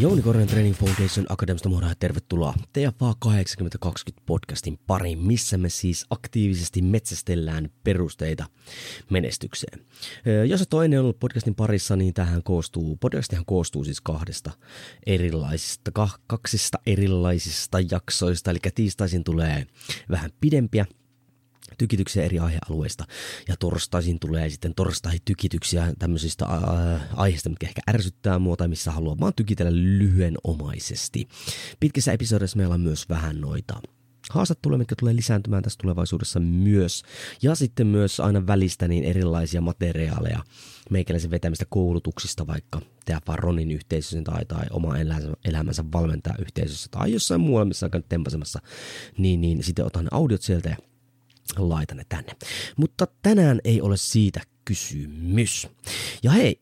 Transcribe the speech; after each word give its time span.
Jouni 0.00 0.22
Kornen 0.22 0.46
Training 0.46 0.76
Foundation 0.76 1.26
Academista 1.28 1.68
moro 1.68 1.88
ja 1.88 1.94
tervetuloa 1.98 2.54
TFA 2.72 3.14
8020 3.18 4.22
podcastin 4.26 4.78
pariin, 4.86 5.18
missä 5.18 5.58
me 5.58 5.68
siis 5.68 6.06
aktiivisesti 6.10 6.82
metsästellään 6.82 7.70
perusteita 7.84 8.46
menestykseen. 9.10 9.86
Jos 10.48 10.62
et 10.62 10.68
ennen 10.84 11.00
ollut 11.00 11.20
podcastin 11.20 11.54
parissa, 11.54 11.96
niin 11.96 12.14
tähän 12.14 12.42
koostuu, 12.42 12.96
podcastihan 12.96 13.44
koostuu 13.44 13.84
siis 13.84 14.00
kahdesta 14.00 14.50
erilaisista, 15.06 15.90
kaksista 16.26 16.78
erilaisista 16.86 17.78
jaksoista, 17.90 18.50
eli 18.50 18.58
tiistaisin 18.74 19.24
tulee 19.24 19.66
vähän 20.10 20.30
pidempiä 20.40 20.86
tykityksiä 21.78 22.24
eri 22.24 22.38
aihealueista. 22.38 23.04
Ja 23.48 23.56
torstaisin 23.56 24.18
tulee 24.20 24.50
sitten 24.50 24.74
torstai-tykityksiä 24.74 25.92
tämmöisistä 25.98 26.46
aiheista, 27.16 27.48
mitkä 27.48 27.66
ehkä 27.66 27.82
ärsyttää 27.90 28.38
mua 28.38 28.56
tai 28.56 28.68
missä 28.68 28.90
haluaa 28.90 29.20
vaan 29.20 29.34
tykitellä 29.36 29.72
lyhyenomaisesti. 29.72 31.28
Pitkissä 31.80 32.12
episodeissa 32.12 32.56
meillä 32.56 32.74
on 32.74 32.80
myös 32.80 33.08
vähän 33.08 33.40
noita 33.40 33.80
haastatteluja, 34.30 34.78
mitkä 34.78 34.94
tulee 34.98 35.16
lisääntymään 35.16 35.62
tässä 35.62 35.78
tulevaisuudessa 35.82 36.40
myös. 36.40 37.02
Ja 37.42 37.54
sitten 37.54 37.86
myös 37.86 38.20
aina 38.20 38.46
välistä 38.46 38.88
niin 38.88 39.04
erilaisia 39.04 39.60
materiaaleja 39.60 40.44
meikäläisen 40.90 41.30
vetämistä 41.30 41.64
koulutuksista 41.68 42.46
vaikka 42.46 42.80
TFA 43.04 43.36
Ronin 43.36 43.70
yhteisössä 43.70 44.22
tai, 44.24 44.44
tai 44.44 44.66
oma 44.70 44.94
elämänsä 45.44 45.84
valmentaa 45.92 46.34
yhteisössä 46.38 46.88
tai 46.90 47.12
jossain 47.12 47.40
muualla, 47.40 47.64
missä 47.64 47.90
on 47.94 48.04
tempasemassa, 48.08 48.60
niin, 49.18 49.40
niin 49.40 49.62
sitten 49.62 49.84
otan 49.84 50.08
audiot 50.10 50.42
sieltä 50.42 50.68
ja 50.68 50.76
laitan 51.58 51.96
ne 51.96 52.04
tänne. 52.08 52.32
Mutta 52.76 53.06
tänään 53.22 53.60
ei 53.64 53.80
ole 53.80 53.96
siitä 53.96 54.40
kysymys. 54.64 55.68
Ja 56.22 56.30
hei, 56.30 56.60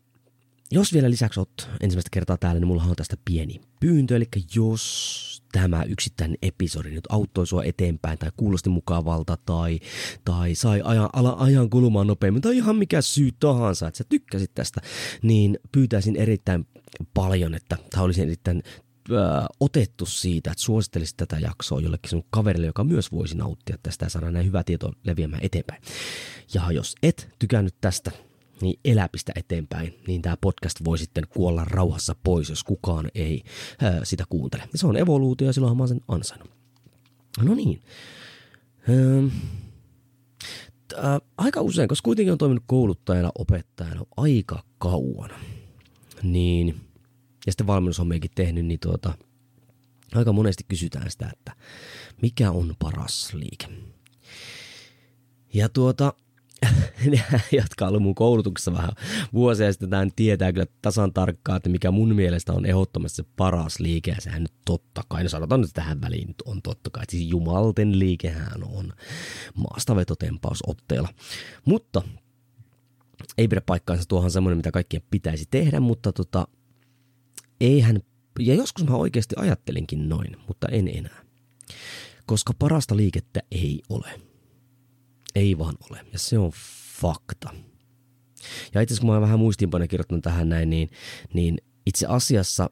jos 0.70 0.92
vielä 0.92 1.10
lisäksi 1.10 1.40
oot 1.40 1.68
ensimmäistä 1.80 2.08
kertaa 2.12 2.36
täällä, 2.36 2.60
niin 2.60 2.68
mulla 2.68 2.82
on 2.82 2.96
tästä 2.96 3.16
pieni 3.24 3.60
pyyntö, 3.80 4.16
eli 4.16 4.28
jos 4.54 5.42
tämä 5.52 5.82
yksittäinen 5.82 6.38
episodi 6.42 6.90
nyt 6.90 7.06
auttoi 7.08 7.46
sua 7.46 7.64
eteenpäin 7.64 8.18
tai 8.18 8.30
kuulosti 8.36 8.70
mukavalta 8.70 9.38
tai, 9.46 9.80
tai 10.24 10.54
sai 10.54 10.80
ajan, 10.84 11.10
ala, 11.12 11.36
ajan 11.38 11.70
kulumaan 11.70 12.06
nopeammin 12.06 12.42
tai 12.42 12.56
ihan 12.56 12.76
mikä 12.76 13.02
syy 13.02 13.30
tahansa, 13.40 13.88
että 13.88 13.98
sä 13.98 14.04
tykkäsit 14.08 14.54
tästä, 14.54 14.80
niin 15.22 15.58
pyytäisin 15.72 16.16
erittäin 16.16 16.66
paljon, 17.14 17.54
että 17.54 17.76
tämä 17.90 18.02
olisi 18.02 18.22
erittäin 18.22 18.62
äh, 19.12 19.46
otettu 19.60 20.06
siitä, 20.06 20.50
että 20.50 20.62
suosittelisit 20.62 21.16
tätä 21.16 21.38
jaksoa 21.38 21.80
jollekin 21.80 22.10
sun 22.10 22.24
kaverille, 22.30 22.66
joka 22.66 22.84
myös 22.84 23.12
voisi 23.12 23.36
nauttia 23.36 23.76
tästä 23.82 24.06
ja 24.06 24.10
saada 24.10 24.30
näin 24.30 24.46
hyvä 24.46 24.64
tieto 24.64 24.92
leviämään 25.04 25.44
eteenpäin. 25.44 25.82
Ja 26.54 26.72
jos 26.72 26.94
et 27.02 27.28
tykännyt 27.38 27.74
tästä, 27.80 28.10
niin 28.60 28.80
eläpistä 28.84 29.32
eteenpäin, 29.36 29.94
niin 30.06 30.22
tämä 30.22 30.36
podcast 30.40 30.84
voi 30.84 30.98
sitten 30.98 31.24
kuolla 31.28 31.64
rauhassa 31.64 32.16
pois, 32.22 32.48
jos 32.48 32.64
kukaan 32.64 33.08
ei 33.14 33.42
äh, 33.82 34.00
sitä 34.02 34.24
kuuntele. 34.28 34.62
Se 34.74 34.86
on 34.86 34.96
evoluutio 34.96 35.46
ja 35.46 35.52
silloin 35.52 35.76
mä 35.76 35.82
oon 35.82 35.88
sen 35.88 36.00
ansainnut. 36.08 36.50
No 37.42 37.54
niin. 37.54 37.82
Ähm. 38.88 39.26
Äh, 40.94 41.20
aika 41.38 41.60
usein, 41.60 41.88
koska 41.88 42.04
kuitenkin 42.04 42.32
on 42.32 42.38
toiminut 42.38 42.64
kouluttajana, 42.66 43.30
opettajana 43.38 44.04
aika 44.16 44.62
kauan, 44.78 45.30
niin– 46.22 46.80
ja 47.48 47.52
sitten 47.52 47.66
valmennushommiakin 47.66 48.30
tehnyt, 48.34 48.66
niin 48.66 48.80
tuota, 48.80 49.14
aika 50.14 50.32
monesti 50.32 50.64
kysytään 50.68 51.10
sitä, 51.10 51.30
että 51.32 51.52
mikä 52.22 52.50
on 52.50 52.74
paras 52.78 53.34
liike. 53.34 53.66
Ja 55.54 55.68
tuota, 55.68 56.12
jotka 57.52 57.84
on 57.84 57.88
ollut 57.88 58.02
mun 58.02 58.14
koulutuksessa 58.14 58.72
vähän 58.72 58.90
vuosia 59.32 59.72
sitten, 59.72 59.90
tämän 59.90 60.10
tietää 60.16 60.52
kyllä 60.52 60.66
tasan 60.82 61.12
tarkkaan, 61.12 61.56
että 61.56 61.68
mikä 61.68 61.90
mun 61.90 62.14
mielestä 62.14 62.52
on 62.52 62.66
ehdottomasti 62.66 63.16
se 63.16 63.24
paras 63.36 63.80
liike, 63.80 64.10
ja 64.10 64.20
sehän 64.20 64.42
nyt 64.42 64.54
totta 64.64 65.02
kai, 65.08 65.22
no 65.22 65.28
sanotaan 65.28 65.60
nyt 65.60 65.70
tähän 65.74 66.00
väliin 66.00 66.34
on 66.44 66.62
totta 66.62 66.90
kai, 66.90 67.04
siis 67.08 67.30
jumalten 67.30 67.98
liikehän 67.98 68.64
on 68.64 68.92
maastavetotempaus 69.54 70.58
otteella. 70.66 71.08
Mutta 71.64 72.02
ei 73.38 73.48
pidä 73.48 73.60
paikkaansa, 73.60 74.04
tuohan 74.08 74.30
semmoinen, 74.30 74.56
mitä 74.56 74.70
kaikkien 74.70 75.02
pitäisi 75.10 75.44
tehdä, 75.50 75.80
mutta 75.80 76.12
tota, 76.12 76.48
eihän, 77.60 78.00
ja 78.38 78.54
joskus 78.54 78.84
mä 78.88 78.96
oikeasti 78.96 79.34
ajattelinkin 79.38 80.08
noin, 80.08 80.36
mutta 80.48 80.68
en 80.68 80.88
enää. 80.88 81.24
Koska 82.26 82.52
parasta 82.58 82.96
liikettä 82.96 83.40
ei 83.50 83.82
ole. 83.88 84.20
Ei 85.34 85.58
vaan 85.58 85.74
ole. 85.90 86.00
Ja 86.12 86.18
se 86.18 86.38
on 86.38 86.52
fakta. 87.00 87.54
Ja 88.74 88.80
itse 88.80 88.92
asiassa 88.92 89.06
kun 89.06 89.14
mä 89.14 89.20
vähän 89.20 89.38
muistiinpanoja 89.38 89.88
kirjoittanut 89.88 90.24
tähän 90.24 90.48
näin, 90.48 90.70
niin, 90.70 90.90
niin 91.34 91.58
itse 91.86 92.06
asiassa 92.06 92.70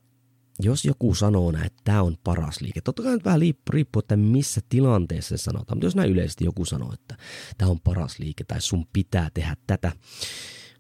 jos 0.61 0.85
joku 0.85 1.15
sanoo 1.15 1.51
näin, 1.51 1.67
että 1.67 1.83
tämä 1.85 2.03
on 2.03 2.17
paras 2.25 2.61
liike, 2.61 2.81
totta 2.81 3.03
kai 3.03 3.13
nyt 3.13 3.25
vähän 3.25 3.41
riippuu, 3.71 4.01
että 4.01 4.17
missä 4.17 4.61
tilanteessa 4.69 5.37
se 5.37 5.43
sanotaan, 5.43 5.77
mutta 5.77 5.87
jos 5.87 5.97
näin 5.97 6.11
yleisesti 6.11 6.45
joku 6.45 6.65
sanoo, 6.65 6.93
että 6.93 7.17
tämä 7.59 7.71
on 7.71 7.81
paras 7.81 8.19
liike 8.19 8.45
tai 8.45 8.61
sun 8.61 8.87
pitää 8.93 9.31
tehdä 9.35 9.57
tätä, 9.67 9.93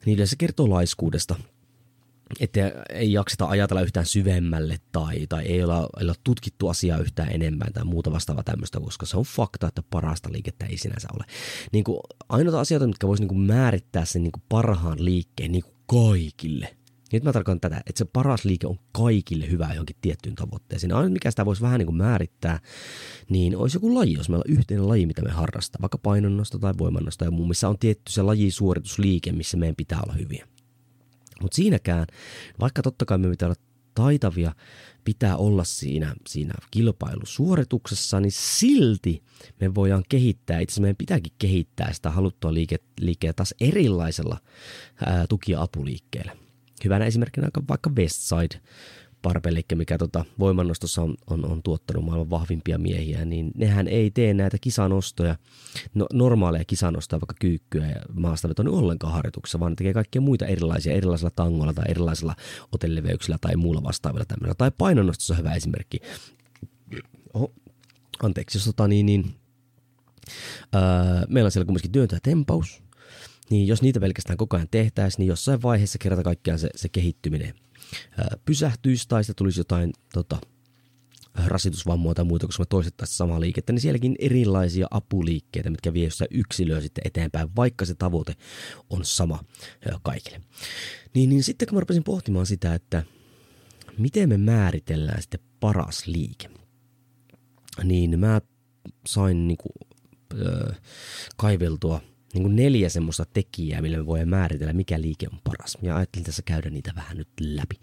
niin 0.06 0.28
se 0.28 0.36
kertoo 0.36 0.70
laiskuudesta 0.70 1.36
että 2.40 2.72
ei 2.90 3.12
jakseta 3.12 3.46
ajatella 3.46 3.82
yhtään 3.82 4.06
syvemmälle 4.06 4.76
tai, 4.92 5.26
tai 5.28 5.44
ei 5.44 5.62
olla, 5.62 5.88
ei 5.98 6.04
olla 6.04 6.14
tutkittu 6.24 6.68
asiaa 6.68 6.98
yhtään 6.98 7.32
enemmän 7.32 7.72
tai 7.72 7.84
muuta 7.84 8.12
vastaavaa 8.12 8.44
tämmöistä, 8.44 8.80
koska 8.80 9.06
se 9.06 9.16
on 9.16 9.24
fakta, 9.24 9.68
että 9.68 9.82
parasta 9.90 10.32
liikettä 10.32 10.66
ei 10.66 10.78
sinänsä 10.78 11.08
ole. 11.16 11.24
Niin 11.72 11.84
kuin, 11.84 11.98
ainoita 12.28 12.60
asioita, 12.60 12.86
mitkä 12.86 13.06
voisi 13.06 13.24
niin 13.24 13.40
määrittää 13.40 14.04
sen 14.04 14.22
niin 14.22 14.32
kuin 14.32 14.42
parhaan 14.48 15.04
liikkeen 15.04 15.52
niin 15.52 15.62
kuin 15.62 15.76
kaikille. 15.86 16.76
Nyt 17.12 17.24
mä 17.24 17.32
tarkoitan 17.32 17.60
tätä, 17.60 17.82
että 17.86 17.98
se 17.98 18.04
paras 18.04 18.44
liike 18.44 18.66
on 18.66 18.78
kaikille 18.92 19.50
hyvä 19.50 19.68
johonkin 19.72 19.96
tiettyyn 20.00 20.34
tavoitteeseen. 20.34 20.92
Ainoa, 20.92 21.10
mikä 21.10 21.30
sitä 21.30 21.44
voisi 21.44 21.62
vähän 21.62 21.78
niin 21.78 21.86
kuin 21.86 21.96
määrittää, 21.96 22.60
niin 23.28 23.56
olisi 23.56 23.76
joku 23.76 23.94
laji, 23.94 24.12
jos 24.12 24.28
meillä 24.28 24.44
on 24.48 24.52
yhteinen 24.58 24.88
laji, 24.88 25.06
mitä 25.06 25.22
me 25.22 25.30
harrastaa, 25.30 25.82
vaikka 25.82 25.98
painonnosta 25.98 26.58
tai 26.58 26.74
voimannosta 26.78 27.24
ja 27.24 27.30
muu, 27.30 27.46
missä 27.46 27.68
on 27.68 27.78
tietty 27.78 28.12
se 28.12 28.22
lajisuoritusliike, 28.22 29.32
missä 29.32 29.56
meidän 29.56 29.76
pitää 29.76 30.00
olla 30.02 30.12
hyviä. 30.12 30.46
Mutta 31.42 31.56
siinäkään, 31.56 32.06
vaikka 32.60 32.82
totta 32.82 33.04
kai 33.04 33.18
me 33.18 33.30
pitää 33.30 33.46
olla 33.46 33.60
taitavia, 33.94 34.54
pitää 35.04 35.36
olla 35.36 35.64
siinä, 35.64 36.14
siinä 36.28 36.54
kilpailusuorituksessa, 36.70 38.20
niin 38.20 38.32
silti 38.32 39.22
me 39.60 39.74
voidaan 39.74 40.04
kehittää, 40.08 40.60
itse 40.60 40.80
meidän 40.80 40.96
pitääkin 40.96 41.32
kehittää 41.38 41.92
sitä 41.92 42.10
haluttua 42.10 42.54
liike, 42.54 42.76
liikeä 43.00 43.32
taas 43.32 43.54
erilaisella 43.60 44.38
ää, 45.06 45.26
tuki- 45.26 45.52
ja 45.52 45.62
apuliikkeellä. 45.62 46.36
Hyvänä 46.84 47.04
esimerkkinä 47.04 47.48
vaikka 47.68 47.90
Westside 47.90 48.60
Barbelikki, 49.26 49.74
mikä 49.74 49.98
tota, 49.98 50.24
voimannostossa 50.38 51.02
on, 51.02 51.14
on, 51.26 51.44
on 51.44 51.62
tuottanut 51.62 52.04
maailman 52.04 52.30
vahvimpia 52.30 52.78
miehiä, 52.78 53.24
niin 53.24 53.50
nehän 53.54 53.88
ei 53.88 54.10
tee 54.10 54.34
näitä 54.34 54.56
kisanostoja, 54.60 55.36
no, 55.94 56.06
normaaleja 56.12 56.64
kisanostoja, 56.64 57.20
vaikka 57.20 57.34
kyykkyä 57.40 57.86
ja 57.86 58.00
maastavetoa 58.12 58.70
ollenkaan 58.70 59.12
harjoituksessa, 59.12 59.60
vaan 59.60 59.72
ne 59.72 59.76
tekee 59.76 59.92
kaikkia 59.92 60.20
muita 60.20 60.46
erilaisia, 60.46 60.92
erilaisilla 60.92 61.30
tangoilla 61.30 61.74
tai 61.74 61.84
erilaisilla 61.88 62.34
otelleveyksillä 62.72 63.38
tai 63.40 63.56
muulla 63.56 63.82
vastaavilla 63.82 64.24
tämmöillä. 64.24 64.54
Tai 64.54 64.70
painonnostossa 64.78 65.34
on 65.34 65.38
hyvä 65.38 65.54
esimerkki. 65.54 66.00
Oho, 67.34 67.52
anteeksi, 68.22 68.58
jos 68.58 68.64
tota 68.64 68.88
niin, 68.88 69.06
niin 69.06 69.34
öö, 70.74 70.80
meillä 71.28 71.48
on 71.48 71.52
siellä 71.52 71.66
kumminkin 71.66 71.92
työntö 71.92 72.16
ja 72.16 72.20
tempaus, 72.22 72.82
niin 73.50 73.66
jos 73.66 73.82
niitä 73.82 74.00
pelkästään 74.00 74.36
koko 74.36 74.56
ajan 74.56 74.68
tehtäisiin, 74.70 75.18
niin 75.18 75.28
jossain 75.28 75.62
vaiheessa 75.62 75.98
kerta 75.98 76.22
kaikkiaan 76.22 76.58
se, 76.58 76.70
se 76.74 76.88
kehittyminen 76.88 77.54
pysähtyisi 78.44 79.08
tai 79.08 79.24
sitä 79.24 79.34
tulisi 79.36 79.60
jotain 79.60 79.92
tota, 80.12 80.38
rasitusvammoja 81.46 82.14
tai 82.14 82.24
muuta, 82.24 82.46
koska 82.46 82.60
me 82.60 82.66
toistettaisiin 82.68 83.16
samaa 83.16 83.40
liikettä, 83.40 83.72
niin 83.72 83.80
sielläkin 83.80 84.16
erilaisia 84.18 84.86
apuliikkeitä, 84.90 85.70
mitkä 85.70 85.92
vie 85.92 86.04
jossain 86.04 86.28
yksilöä 86.30 86.80
sitten 86.80 87.02
eteenpäin, 87.06 87.56
vaikka 87.56 87.84
se 87.84 87.94
tavoite 87.94 88.34
on 88.90 89.04
sama 89.04 89.44
kaikille. 90.02 90.40
Niin, 91.14 91.30
niin 91.30 91.44
sitten 91.44 91.68
kun 91.68 91.76
mä 91.76 91.80
rupesin 91.80 92.04
pohtimaan 92.04 92.46
sitä, 92.46 92.74
että 92.74 93.02
miten 93.98 94.28
me 94.28 94.36
määritellään 94.36 95.22
sitten 95.22 95.40
paras 95.60 96.06
liike, 96.06 96.50
niin 97.84 98.20
mä 98.20 98.40
sain 99.06 99.48
niin 99.48 99.58
kuin, 99.58 99.72
kaiveltua 101.36 102.00
niin 102.36 102.42
kuin 102.42 102.56
neljä 102.56 102.88
semmoista 102.88 103.24
tekijää, 103.32 103.82
millä 103.82 103.96
me 103.96 104.06
voidaan 104.06 104.28
määritellä, 104.28 104.72
mikä 104.72 105.00
liike 105.00 105.26
on 105.32 105.38
paras. 105.44 105.78
Ja 105.82 105.96
ajattelin 105.96 106.26
tässä 106.26 106.42
käydä 106.42 106.70
niitä 106.70 106.92
vähän 106.96 107.16
nyt 107.16 107.28
läpi. 107.40 107.74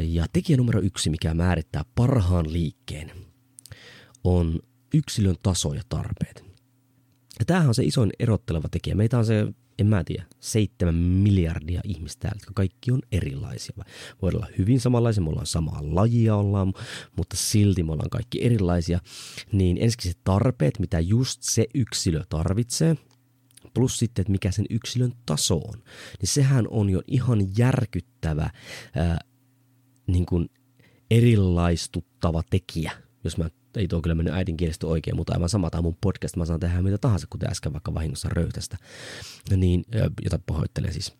Ja 0.00 0.26
tekijä 0.32 0.56
numero 0.56 0.80
yksi, 0.80 1.10
mikä 1.10 1.34
määrittää 1.34 1.84
parhaan 1.94 2.52
liikkeen, 2.52 3.12
on 4.24 4.58
yksilön 4.94 5.36
taso 5.42 5.74
ja 5.74 5.82
tarpeet. 5.88 6.44
Ja 7.38 7.44
tämähän 7.44 7.68
on 7.68 7.74
se 7.74 7.84
isoin 7.84 8.10
erotteleva 8.18 8.68
tekijä. 8.68 8.94
Meitä 8.94 9.18
on 9.18 9.26
se, 9.26 9.46
en 9.78 9.86
mä 9.86 10.04
tiedä, 10.04 10.24
seitsemän 10.40 10.94
miljardia 10.94 11.80
ihmistä 11.84 12.20
täällä, 12.20 12.36
jotka 12.36 12.52
kaikki 12.54 12.92
on 12.92 13.02
erilaisia. 13.12 13.84
Voi 14.22 14.30
olla 14.34 14.46
hyvin 14.58 14.80
samanlaisia, 14.80 15.22
me 15.22 15.30
ollaan 15.30 15.46
samaa 15.46 15.80
lajia 15.82 16.36
ollaan, 16.36 16.72
mutta 17.16 17.36
silti 17.36 17.82
me 17.82 17.92
ollaan 17.92 18.10
kaikki 18.10 18.44
erilaisia. 18.44 19.00
Niin 19.52 19.78
ensinnäkin 19.80 20.12
se 20.12 20.18
tarpeet, 20.24 20.78
mitä 20.78 21.00
just 21.00 21.42
se 21.42 21.66
yksilö 21.74 22.24
tarvitsee– 22.28 22.96
plus 23.74 23.98
sitten, 23.98 24.22
että 24.22 24.32
mikä 24.32 24.50
sen 24.50 24.66
yksilön 24.70 25.12
taso 25.26 25.56
on, 25.56 25.82
niin 26.20 26.28
sehän 26.28 26.66
on 26.70 26.90
jo 26.90 27.02
ihan 27.06 27.58
järkyttävä 27.58 28.50
ää, 28.96 29.18
niin 30.06 30.26
kuin 30.26 30.50
erilaistuttava 31.10 32.42
tekijä, 32.50 32.92
jos 33.24 33.38
mä 33.38 33.50
ei 33.76 33.88
tuo 33.88 34.02
kyllä 34.02 34.14
mennyt 34.14 34.34
äidinkielestä 34.34 34.86
oikein, 34.86 35.16
mutta 35.16 35.32
aivan 35.32 35.48
sama 35.48 35.70
tämä 35.70 35.82
mun 35.82 35.96
podcast, 36.00 36.36
mä 36.36 36.44
saan 36.44 36.60
tehdä 36.60 36.82
mitä 36.82 36.98
tahansa, 36.98 37.26
kuten 37.30 37.50
äsken 37.50 37.72
vaikka 37.72 37.94
vahingossa 37.94 38.28
röytästä, 38.28 38.76
niin, 39.56 39.84
jota 40.24 40.38
pahoittelen 40.46 40.92
siis. 40.92 41.12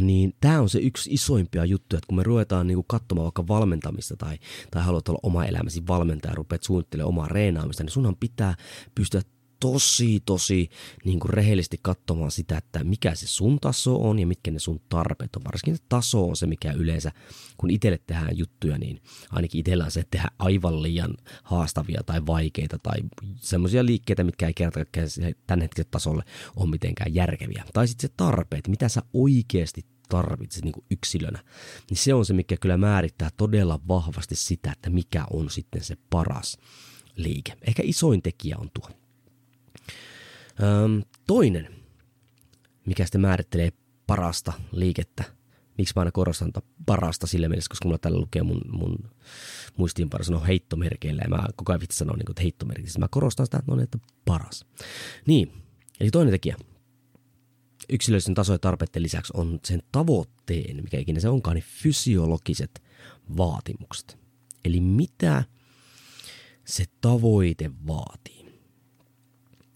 Niin 0.00 0.34
tämä 0.40 0.60
on 0.60 0.68
se 0.68 0.78
yksi 0.78 1.14
isoimpia 1.14 1.64
juttuja, 1.64 1.98
että 1.98 2.06
kun 2.06 2.16
me 2.16 2.22
ruvetaan 2.22 2.66
niinku 2.66 2.82
katsomaan 2.82 3.24
vaikka 3.24 3.48
valmentamista 3.48 4.16
tai, 4.16 4.38
tai 4.70 4.82
haluat 4.82 5.08
olla 5.08 5.18
oma 5.22 5.44
elämäsi 5.44 5.86
valmentaja 5.86 6.32
ja 6.32 6.36
rupeat 6.36 6.62
suunnittelemaan 6.62 7.08
omaa 7.08 7.28
reenaamista, 7.28 7.82
niin 7.82 7.90
sunhan 7.90 8.16
pitää 8.16 8.54
pystyä 8.94 9.22
tosi, 9.60 10.22
tosi 10.26 10.70
niin 11.04 11.20
kuin 11.20 11.30
rehellisesti 11.30 11.78
katsomaan 11.82 12.30
sitä, 12.30 12.58
että 12.58 12.84
mikä 12.84 13.14
se 13.14 13.26
sun 13.26 13.60
taso 13.60 14.08
on 14.08 14.18
ja 14.18 14.26
mitkä 14.26 14.50
ne 14.50 14.58
sun 14.58 14.80
tarpeet 14.88 15.36
on. 15.36 15.44
Varsinkin 15.44 15.76
se 15.76 15.82
taso 15.88 16.28
on 16.28 16.36
se, 16.36 16.46
mikä 16.46 16.72
yleensä, 16.72 17.12
kun 17.56 17.70
itselle 17.70 17.98
tehdään 18.06 18.38
juttuja, 18.38 18.78
niin 18.78 19.02
ainakin 19.30 19.58
itsellä 19.58 19.84
on 19.84 19.90
se, 19.90 20.00
että 20.00 20.10
tehdään 20.10 20.34
aivan 20.38 20.82
liian 20.82 21.14
haastavia 21.42 22.00
tai 22.06 22.26
vaikeita 22.26 22.78
tai 22.78 22.98
semmoisia 23.36 23.86
liikkeitä, 23.86 24.24
mitkä 24.24 24.46
ei 24.46 24.54
kerta 24.54 24.80
tämän 25.46 25.62
hetken 25.62 25.84
tasolle 25.90 26.22
ole 26.56 26.70
mitenkään 26.70 27.14
järkeviä. 27.14 27.64
Tai 27.72 27.88
sitten 27.88 28.10
se 28.10 28.14
tarpeet, 28.16 28.68
mitä 28.68 28.88
sä 28.88 29.02
oikeasti 29.12 29.86
tarvitset 30.08 30.64
niin 30.64 30.84
yksilönä, 30.90 31.44
niin 31.90 31.98
se 31.98 32.14
on 32.14 32.26
se, 32.26 32.32
mikä 32.32 32.56
kyllä 32.56 32.76
määrittää 32.76 33.30
todella 33.36 33.80
vahvasti 33.88 34.36
sitä, 34.36 34.72
että 34.72 34.90
mikä 34.90 35.24
on 35.30 35.50
sitten 35.50 35.84
se 35.84 35.96
paras 36.10 36.58
liike. 37.16 37.52
Ehkä 37.66 37.82
isoin 37.86 38.22
tekijä 38.22 38.56
on 38.58 38.70
tuo. 38.74 38.88
Öm, 40.62 41.02
toinen, 41.26 41.68
mikä 42.86 43.04
sitten 43.04 43.20
määrittelee 43.20 43.72
parasta 44.06 44.52
liikettä, 44.72 45.24
miksi 45.78 45.92
mä 45.96 46.00
aina 46.00 46.12
korostan 46.12 46.52
parasta 46.86 47.26
sillä 47.26 47.48
mielessä, 47.48 47.68
koska 47.68 47.88
mulla 47.88 47.98
tällä 47.98 48.20
lukee 48.20 48.42
mun, 48.42 48.60
mun 48.70 49.10
muistiinpano 49.76 50.24
sanoo 50.24 50.44
heittomerkeillä 50.44 51.22
ja 51.22 51.28
mä 51.28 51.46
koko 51.56 51.72
ajan 51.72 51.80
vitsi 51.80 51.98
sanon 51.98 52.18
niin 52.18 52.30
että 52.30 52.42
heittomerkillä. 52.42 52.98
Mä 52.98 53.08
korostan 53.10 53.46
sitä, 53.46 53.58
että, 53.58 53.74
no, 53.74 53.82
että 53.82 53.98
paras. 54.24 54.64
Niin, 55.26 55.52
eli 56.00 56.10
toinen 56.10 56.32
tekijä 56.32 56.56
yksilöllisen 57.88 58.34
taso- 58.34 58.52
ja 58.52 58.58
tarpeiden 58.58 59.02
lisäksi 59.02 59.32
on 59.36 59.60
sen 59.64 59.82
tavoitteen, 59.92 60.76
mikä 60.76 60.98
ikinä 60.98 61.20
se 61.20 61.28
onkaan, 61.28 61.54
niin 61.54 61.64
fysiologiset 61.82 62.82
vaatimukset. 63.36 64.18
Eli 64.64 64.80
mitä 64.80 65.44
se 66.64 66.84
tavoite 67.00 67.70
vaatii. 67.86 68.62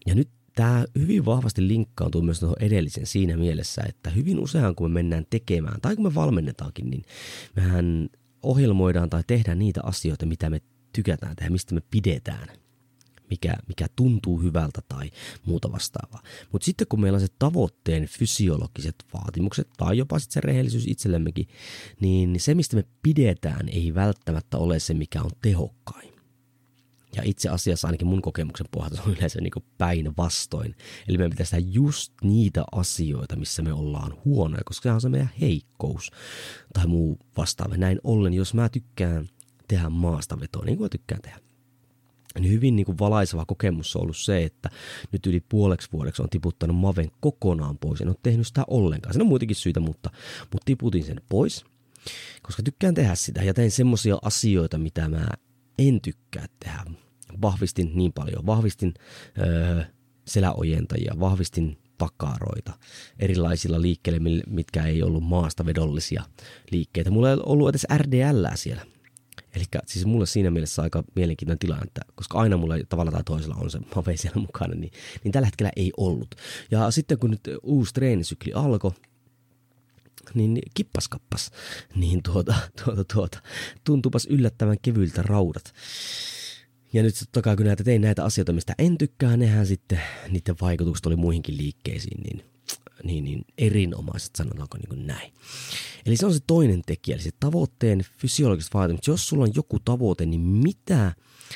Ja 0.05 0.15
nyt 0.15 0.29
tämä 0.55 0.85
hyvin 0.99 1.25
vahvasti 1.25 1.67
linkkaantuu 1.67 2.21
myös 2.21 2.39
tuohon 2.39 2.55
edellisen 2.59 3.05
siinä 3.05 3.37
mielessä, 3.37 3.81
että 3.89 4.09
hyvin 4.09 4.39
usein 4.39 4.75
kun 4.75 4.91
me 4.91 4.93
mennään 4.93 5.25
tekemään 5.29 5.81
tai 5.81 5.95
kun 5.95 6.05
me 6.05 6.15
valmennetaankin, 6.15 6.89
niin 6.89 7.03
mehän 7.55 8.09
ohjelmoidaan 8.43 9.09
tai 9.09 9.23
tehdään 9.27 9.59
niitä 9.59 9.81
asioita, 9.83 10.25
mitä 10.25 10.49
me 10.49 10.61
tykätään 10.93 11.35
tehdä, 11.35 11.49
mistä 11.49 11.75
me 11.75 11.81
pidetään, 11.91 12.47
mikä, 13.29 13.57
mikä 13.67 13.87
tuntuu 13.95 14.41
hyvältä 14.41 14.81
tai 14.87 15.11
muuta 15.45 15.71
vastaavaa. 15.71 16.21
Mutta 16.51 16.65
sitten 16.65 16.87
kun 16.87 17.01
meillä 17.01 17.15
on 17.15 17.21
se 17.21 17.33
tavoitteen 17.39 18.05
fysiologiset 18.05 18.95
vaatimukset 19.13 19.69
tai 19.77 19.97
jopa 19.97 20.19
sitten 20.19 20.33
se 20.33 20.41
rehellisyys 20.41 20.87
itsellemmekin, 20.87 21.47
niin 21.99 22.39
se 22.39 22.55
mistä 22.55 22.75
me 22.75 22.83
pidetään 23.01 23.69
ei 23.69 23.95
välttämättä 23.95 24.57
ole 24.57 24.79
se, 24.79 24.93
mikä 24.93 25.21
on 25.21 25.31
tehokkain. 25.41 26.12
Ja 27.15 27.21
itse 27.25 27.49
asiassa 27.49 27.87
ainakin 27.87 28.07
mun 28.07 28.21
kokemuksen 28.21 28.67
pohjalta 28.71 28.95
se 28.95 29.01
on 29.01 29.13
yleensä 29.13 29.41
niin 29.41 29.51
päinvastoin. 29.77 30.75
Eli 31.07 31.17
meidän 31.17 31.31
pitäisi 31.31 31.51
tehdä 31.51 31.67
just 31.71 32.13
niitä 32.23 32.63
asioita, 32.71 33.35
missä 33.35 33.61
me 33.61 33.73
ollaan 33.73 34.17
huonoja, 34.25 34.61
koska 34.65 34.89
se 34.89 34.93
on 34.93 35.01
se 35.01 35.09
meidän 35.09 35.31
heikkous 35.41 36.11
tai 36.73 36.87
muu 36.87 37.19
vastaava. 37.37 37.77
Näin 37.77 37.99
ollen, 38.03 38.33
jos 38.33 38.53
mä 38.53 38.69
tykkään 38.69 39.27
tehdä 39.67 39.89
maastavetoa, 39.89 40.65
niin 40.65 40.77
kuin 40.77 40.85
mä 40.85 40.89
tykkään 40.89 41.21
tehdä, 41.21 41.39
niin 42.39 42.51
hyvin 42.51 42.75
niin 42.75 42.85
kuin 42.85 42.99
valaiseva 42.99 43.45
kokemus 43.45 43.95
on 43.95 44.01
ollut 44.01 44.17
se, 44.17 44.43
että 44.43 44.69
nyt 45.11 45.25
yli 45.25 45.39
puoleksi 45.39 45.89
vuodeksi 45.93 46.21
on 46.21 46.29
tiputtanut 46.29 46.77
Maven 46.77 47.11
kokonaan 47.19 47.77
pois. 47.77 48.01
En 48.01 48.07
ole 48.07 48.15
tehnyt 48.23 48.47
sitä 48.47 48.63
ollenkaan. 48.67 49.13
Siinä 49.13 49.23
on 49.23 49.29
muitakin 49.29 49.55
syitä, 49.55 49.79
mutta, 49.79 50.09
mutta 50.39 50.65
tiputin 50.65 51.03
sen 51.03 51.21
pois, 51.29 51.65
koska 52.41 52.63
tykkään 52.63 52.93
tehdä 52.93 53.15
sitä 53.15 53.43
ja 53.43 53.53
tein 53.53 53.71
semmoisia 53.71 54.17
asioita, 54.21 54.77
mitä 54.77 55.09
mä 55.09 55.27
en 55.79 56.01
tykkää 56.01 56.45
tehdä 56.59 56.85
vahvistin 57.41 57.91
niin 57.95 58.13
paljon. 58.13 58.45
Vahvistin 58.45 58.93
öö, 59.39 59.83
seläojentajia, 60.27 61.13
vahvistin 61.19 61.77
pakaaroita 61.97 62.73
erilaisilla 63.19 63.81
liikkeillä, 63.81 64.19
mitkä 64.47 64.85
ei 64.85 65.03
ollut 65.03 65.23
maasta 65.23 65.65
vedollisia 65.65 66.23
liikkeitä. 66.71 67.11
Mulla 67.11 67.29
ei 67.31 67.37
ollut 67.45 67.69
edes 67.69 67.87
RDL 67.97 68.45
siellä. 68.55 68.85
Eli 69.55 69.63
siis 69.85 70.05
mulle 70.05 70.25
siinä 70.25 70.51
mielessä 70.51 70.81
aika 70.81 71.03
mielenkiintoinen 71.15 71.59
tilanne, 71.59 71.83
että 71.85 72.01
koska 72.15 72.39
aina 72.39 72.57
mulla 72.57 72.75
tavalla 72.89 73.11
tai 73.11 73.23
toisella 73.23 73.55
on 73.55 73.71
se 73.71 73.79
mave 73.95 74.17
siellä 74.17 74.41
mukana, 74.41 74.75
niin, 74.75 74.91
niin 75.23 75.31
tällä 75.31 75.45
hetkellä 75.45 75.71
ei 75.75 75.91
ollut. 75.97 76.35
Ja 76.71 76.91
sitten 76.91 77.17
kun 77.17 77.31
nyt 77.31 77.41
uusi 77.63 77.93
treenisykli 77.93 78.53
alkoi, 78.53 78.91
niin 80.33 80.59
kippas 80.73 81.07
kappas, 81.07 81.51
niin 81.95 82.23
tuota, 82.23 82.55
tuota, 82.85 83.03
tuota, 83.13 83.39
tuntupas 83.83 84.25
yllättävän 84.25 84.77
kevyiltä 84.81 85.21
raudat. 85.23 85.73
Ja 86.93 87.03
nyt 87.03 87.15
totta 87.19 87.41
kai 87.41 87.55
kun 87.55 87.65
näitä 87.65 87.83
tein 87.83 88.01
näitä 88.01 88.25
asioita, 88.25 88.53
mistä 88.53 88.73
en 88.77 88.97
tykkää, 88.97 89.37
nehän 89.37 89.67
sitten, 89.67 90.01
niiden 90.29 90.55
vaikutukset 90.61 91.05
oli 91.05 91.15
muihinkin 91.15 91.57
liikkeisiin, 91.57 92.21
niin, 92.23 92.45
niin, 93.03 93.23
niin 93.23 93.45
erinomaiset, 93.57 94.35
sanotaanko 94.35 94.77
niin 94.77 94.89
kuin 94.89 95.07
näin. 95.07 95.33
Eli 96.05 96.17
se 96.17 96.25
on 96.25 96.33
se 96.33 96.39
toinen 96.47 96.81
tekijä, 96.85 97.15
eli 97.15 97.23
se 97.23 97.29
tavoitteen 97.39 98.01
fysiologiset 98.17 98.73
vaatimukset. 98.73 99.07
Jos 99.07 99.27
sulla 99.27 99.43
on 99.43 99.51
joku 99.55 99.79
tavoite, 99.79 100.25
niin 100.25 100.41
mitä 100.41 101.13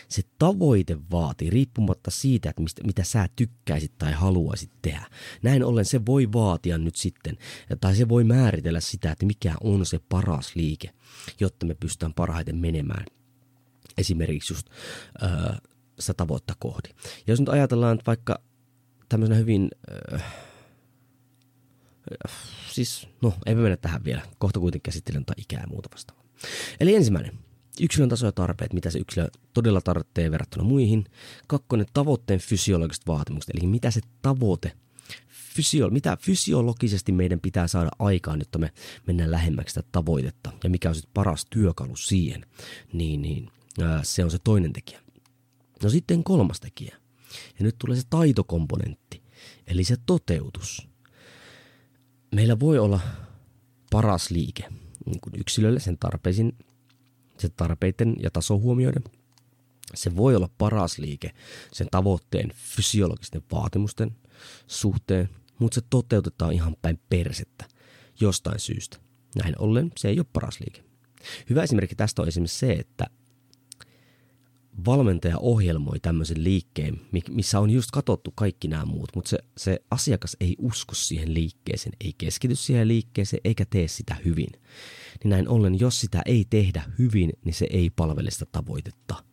se 0.10 0.22
tavoite 0.40 0.98
vaatii, 1.12 1.50
riippumatta 1.50 2.12
siitä, 2.12 2.50
että 2.50 2.62
mistä, 2.62 2.84
mitä 2.84 3.04
sä 3.04 3.30
tykkäisit 3.36 3.98
tai 3.98 4.12
haluaisit 4.14 4.72
tehdä. 4.82 5.06
Näin 5.44 5.64
ollen 5.64 5.86
se 5.86 6.06
voi 6.06 6.34
vaatia 6.34 6.78
nyt 6.78 6.96
sitten, 6.96 7.38
tai 7.82 7.96
se 7.96 8.10
voi 8.10 8.24
määritellä 8.24 8.80
sitä, 8.80 9.12
että 9.12 9.26
mikä 9.26 9.56
on 9.62 9.86
se 9.86 10.00
paras 10.10 10.56
liike, 10.56 10.90
jotta 11.40 11.66
me 11.66 11.74
pystytään 11.74 12.14
parhaiten 12.14 12.58
menemään 12.58 13.06
esimerkiksi 13.98 14.54
just 14.54 14.68
öö, 15.24 15.30
sitä 16.00 16.14
tavoitta 16.14 16.54
kohdi. 16.60 16.90
Ja 17.04 17.34
jos 17.34 17.40
nyt 17.40 17.50
ajatellaan, 17.50 17.94
että 17.94 18.08
vaikka 18.08 18.40
tämmöisenä 19.10 19.40
hyvin, 19.40 19.70
öö, 19.92 20.20
siis 22.72 23.08
no 23.22 23.34
ei 23.46 23.56
mennä 23.56 23.78
tähän 23.78 24.04
vielä, 24.04 24.22
kohta 24.38 24.60
kuitenkin 24.60 24.84
käsittelen 24.84 25.26
tai 25.26 25.36
ikää 25.38 25.62
ja 25.62 25.68
muuta 25.68 25.90
vastaavaa. 25.92 26.24
Eli 26.80 26.96
ensimmäinen, 26.96 27.40
yksilön 27.82 28.10
taso 28.10 28.26
ja 28.26 28.32
tarpeet, 28.32 28.74
mitä 28.74 28.90
se 28.90 29.00
yksilö 29.00 29.28
todella 29.54 29.82
tarvitsee 29.82 30.32
verrattuna 30.32 30.64
muihin. 30.64 31.06
Kakkonen, 31.48 31.86
tavoitteen 31.94 32.40
fysiologiset 32.40 33.08
vaatimukset, 33.08 33.56
eli 33.56 33.68
mitä 33.68 33.92
se 33.92 34.02
tavoite 34.22 34.72
fysio, 35.56 35.90
mitä 35.90 36.18
fysiologisesti 36.22 37.12
meidän 37.12 37.40
pitää 37.40 37.68
saada 37.68 37.90
aikaan, 38.00 38.40
jotta 38.40 38.60
me 38.60 38.72
mennään 39.08 39.32
lähemmäksi 39.32 39.74
sitä 39.74 39.90
tavoitetta. 39.92 40.52
Ja 40.64 40.70
mikä 40.70 40.90
on 40.90 40.96
sitten 40.96 41.14
paras 41.14 41.46
työkalu 41.50 41.96
siihen, 41.96 42.46
niin, 42.94 43.22
niin 43.22 43.50
se 44.04 44.24
on 44.24 44.32
se 44.32 44.38
toinen 44.44 44.74
tekijä. 44.74 45.02
No 45.84 45.90
sitten 45.90 46.24
kolmas 46.24 46.60
tekijä. 46.60 46.98
Ja 47.60 47.64
nyt 47.64 47.76
tulee 47.78 47.98
se 47.98 48.04
taitokomponentti, 48.10 49.24
eli 49.68 49.84
se 49.84 49.96
toteutus. 50.06 50.88
Meillä 52.36 52.60
voi 52.60 52.80
olla 52.80 53.00
paras 53.92 54.30
liike 54.30 54.64
niin 55.06 55.22
kuin 55.22 55.34
yksilölle 55.38 55.80
sen 55.80 55.98
tarpeisiin, 55.98 56.58
sen 57.38 57.52
tarpeiden 57.58 58.16
ja 58.20 58.32
taso 58.32 58.60
huomioiden. 58.60 59.04
Se 59.96 60.16
voi 60.16 60.36
olla 60.36 60.50
paras 60.58 60.98
liike 60.98 61.34
sen 61.74 61.88
tavoitteen 61.92 62.52
fysiologisten 62.56 63.42
vaatimusten 63.52 64.16
suhteen, 64.68 65.30
mutta 65.60 65.76
se 65.76 65.82
toteutetaan 65.90 66.54
ihan 66.54 66.76
päin 66.82 67.00
persettä 67.10 67.66
jostain 68.20 68.60
syystä. 68.60 68.98
Näin 69.36 69.56
ollen 69.60 69.92
se 69.98 70.08
ei 70.08 70.20
ole 70.20 70.26
paras 70.34 70.60
liike. 70.60 70.84
Hyvä 71.50 71.64
esimerkki 71.64 71.96
tästä 71.96 72.22
on 72.22 72.28
esimerkiksi 72.28 72.60
se, 72.60 72.72
että 72.72 73.06
valmentaja 74.86 75.38
ohjelmoi 75.38 76.00
tämmöisen 76.00 76.44
liikkeen, 76.44 77.02
missä 77.30 77.60
on 77.60 77.70
just 77.70 77.92
katsottu 77.92 78.32
kaikki 78.36 78.68
nämä 78.68 78.86
muut, 78.86 79.10
mutta 79.16 79.30
se, 79.30 79.38
se 79.58 79.80
asiakas 79.92 80.38
ei 80.40 80.56
usko 80.60 80.96
siihen 80.96 81.34
liikkeeseen, 81.34 81.94
ei 82.02 82.14
keskity 82.18 82.56
siihen 82.56 82.88
liikkeeseen 82.88 83.42
eikä 83.44 83.66
tee 83.70 83.88
sitä 83.88 84.16
hyvin. 84.26 84.50
Niin 85.24 85.30
näin 85.30 85.48
ollen, 85.48 85.80
jos 85.80 86.02
sitä 86.02 86.22
ei 86.26 86.46
tehdä 86.50 86.84
hyvin, 87.00 87.34
niin 87.46 87.54
se 87.54 87.68
ei 87.70 87.90
palvele 87.90 88.32
sitä 88.32 88.46
tavoitetta. 88.52 89.24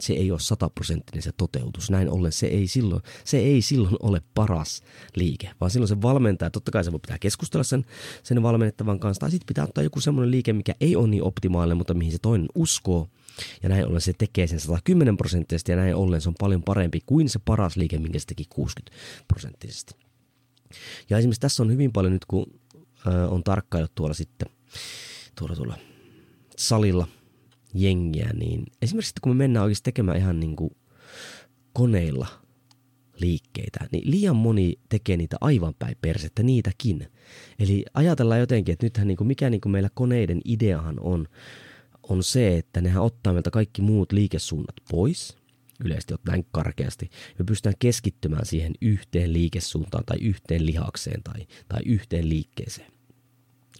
Se 0.00 0.12
ei 0.12 0.30
ole 0.30 0.40
sataprosenttinen 0.40 1.22
se 1.22 1.32
toteutus. 1.36 1.90
Näin 1.90 2.10
ollen 2.10 2.32
se 2.32 2.46
ei, 2.46 2.66
silloin, 2.66 3.02
se 3.24 3.38
ei 3.38 3.62
silloin 3.62 3.96
ole 4.02 4.22
paras 4.34 4.82
liike, 5.16 5.50
vaan 5.60 5.70
silloin 5.70 5.88
se 5.88 6.02
valmentaja, 6.02 6.50
totta 6.50 6.70
kai 6.70 6.84
se 6.84 6.92
voi 6.92 7.00
pitää 7.00 7.18
keskustella 7.18 7.64
sen, 7.64 7.84
sen 8.22 8.42
valmennettavan 8.42 9.00
kanssa, 9.00 9.20
tai 9.20 9.30
sitten 9.30 9.46
pitää 9.46 9.64
ottaa 9.64 9.84
joku 9.84 10.00
semmoinen 10.00 10.30
liike, 10.30 10.52
mikä 10.52 10.74
ei 10.80 10.96
ole 10.96 11.08
niin 11.08 11.22
optimaalinen, 11.22 11.76
mutta 11.76 11.94
mihin 11.94 12.12
se 12.12 12.18
toinen 12.18 12.48
uskoo, 12.54 13.08
ja 13.62 13.68
näin 13.68 13.86
ollen 13.86 14.00
se 14.00 14.12
tekee 14.18 14.46
sen 14.46 14.60
110 14.60 15.16
prosenttisesti 15.16 15.72
ja 15.72 15.76
näin 15.76 15.94
ollen 15.94 16.20
se 16.20 16.28
on 16.28 16.34
paljon 16.38 16.62
parempi 16.62 17.00
kuin 17.06 17.28
se 17.28 17.38
paras 17.38 17.76
liike, 17.76 17.98
minkä 17.98 18.18
se 18.18 18.26
teki 18.26 18.44
60 18.48 18.96
prosenttisesti. 19.28 19.94
Ja 21.10 21.18
esimerkiksi 21.18 21.40
tässä 21.40 21.62
on 21.62 21.72
hyvin 21.72 21.92
paljon 21.92 22.12
nyt, 22.12 22.24
kun 22.24 22.60
on 23.30 23.44
tarkkailut 23.44 23.94
tuolla 23.94 24.14
sitten 24.14 24.48
tuolla, 25.38 25.56
tuolla 25.56 25.78
salilla 26.56 27.08
jengiä, 27.74 28.30
niin 28.34 28.64
esimerkiksi 28.82 29.12
kun 29.22 29.32
me 29.32 29.36
mennään 29.36 29.64
oikeasti 29.64 29.84
tekemään 29.84 30.18
ihan 30.18 30.40
niin 30.40 30.56
kuin 30.56 30.70
koneilla 31.72 32.26
liikkeitä, 33.20 33.86
niin 33.92 34.10
liian 34.10 34.36
moni 34.36 34.78
tekee 34.88 35.16
niitä 35.16 35.36
aivan 35.40 35.74
päin 35.78 35.96
persettä, 36.00 36.42
niitäkin. 36.42 37.06
Eli 37.58 37.84
ajatellaan 37.94 38.40
jotenkin, 38.40 38.72
että 38.72 38.86
nythän 38.86 39.06
niin 39.06 39.16
kuin 39.16 39.28
mikä 39.28 39.50
niin 39.50 39.60
kuin 39.60 39.72
meillä 39.72 39.90
koneiden 39.94 40.40
ideahan 40.44 41.00
on, 41.00 41.28
on 42.02 42.22
se, 42.22 42.58
että 42.58 42.80
nehän 42.80 43.02
ottaa 43.02 43.32
meiltä 43.32 43.50
kaikki 43.50 43.82
muut 43.82 44.12
liikesuunnat 44.12 44.76
pois, 44.90 45.36
yleisesti 45.84 46.14
ottaen 46.14 46.44
karkeasti. 46.50 47.10
Me 47.38 47.44
pystytään 47.44 47.74
keskittymään 47.78 48.46
siihen 48.46 48.72
yhteen 48.80 49.32
liikesuuntaan 49.32 50.04
tai 50.04 50.18
yhteen 50.20 50.66
lihakseen 50.66 51.22
tai, 51.22 51.46
tai 51.68 51.80
yhteen 51.86 52.28
liikkeeseen. 52.28 52.97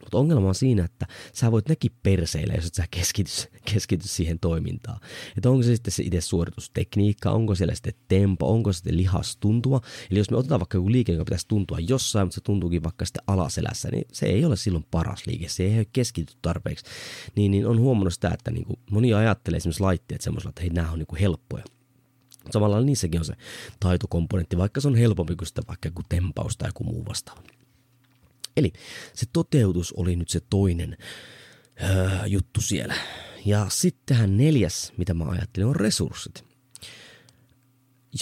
Mutta 0.01 0.19
ongelma 0.19 0.49
on 0.49 0.55
siinä, 0.55 0.85
että 0.85 1.07
sä 1.33 1.53
voit 1.53 1.69
nekin 1.69 1.91
perseillä, 2.03 2.55
jos 2.55 2.67
et 2.67 2.75
sä 2.75 2.85
keskity, 2.91 3.31
keskity 3.73 4.09
siihen 4.09 4.39
toimintaan. 4.39 5.01
Että 5.37 5.51
onko 5.51 5.63
se 5.63 5.75
sitten 5.75 5.93
se 5.93 6.03
itse 6.03 6.21
suoritustekniikka, 6.21 7.31
onko 7.31 7.55
siellä 7.55 7.75
sitten 7.75 7.95
tempo, 8.09 8.53
onko 8.53 8.73
se 8.73 8.77
sitten 8.77 8.97
lihastuntua. 8.97 9.81
Eli 10.11 10.19
jos 10.19 10.31
me 10.31 10.37
otetaan 10.37 10.61
vaikka 10.61 10.79
joku 10.79 10.93
liike, 10.93 11.13
joka 11.13 11.25
pitäisi 11.25 11.49
tuntua 11.49 11.79
jossain, 11.81 12.27
mutta 12.27 12.35
se 12.35 12.41
tuntuukin 12.41 12.83
vaikka 12.83 13.05
sitten 13.05 13.23
alaselässä, 13.27 13.89
niin 13.93 14.05
se 14.13 14.27
ei 14.27 14.45
ole 14.45 14.57
silloin 14.57 14.87
paras 14.91 15.27
liike. 15.27 15.49
Se 15.49 15.63
ei 15.63 15.79
ole 15.79 15.87
keskity 15.93 16.33
tarpeeksi. 16.43 16.85
Niin, 17.37 17.51
niin 17.51 17.67
on 17.67 17.81
huomannut 17.81 18.15
sitä, 18.15 18.31
että 18.35 18.51
niin 18.51 18.65
kuin 18.65 18.79
moni 18.91 19.15
ajattelee 19.15 19.57
esimerkiksi 19.57 19.83
laitteet 19.83 20.21
semmoisella, 20.21 20.51
että 20.51 20.61
hei, 20.61 20.71
nämä 20.71 20.93
on 20.93 20.99
niin 20.99 21.07
kuin 21.07 21.21
helppoja. 21.21 21.65
Samalla 22.51 22.81
niissäkin 22.81 23.21
on 23.21 23.25
se 23.25 23.35
taitokomponentti, 23.81 24.59
vaikka 24.59 24.81
se 24.81 24.89
on 24.89 24.95
helpompi 24.95 25.37
kuin 25.37 25.49
sitä 25.49 25.63
vaikka 25.69 25.89
joku 25.89 26.03
tempaus 26.09 26.57
tai 26.57 26.69
joku 26.69 26.85
muu 26.85 27.05
vastaava. 27.07 27.43
Eli 28.59 28.73
se 29.15 29.27
toteutus 29.33 29.93
oli 29.93 30.17
nyt 30.17 30.29
se 30.29 30.41
toinen 30.51 30.97
öö, 31.83 32.27
juttu 32.27 32.61
siellä. 32.61 32.95
Ja 33.45 33.67
sittenhän 33.69 34.37
neljäs, 34.37 34.93
mitä 34.97 35.15
mä 35.15 35.25
ajattelin, 35.25 35.69
on 35.69 35.77
resurssit. 35.77 36.45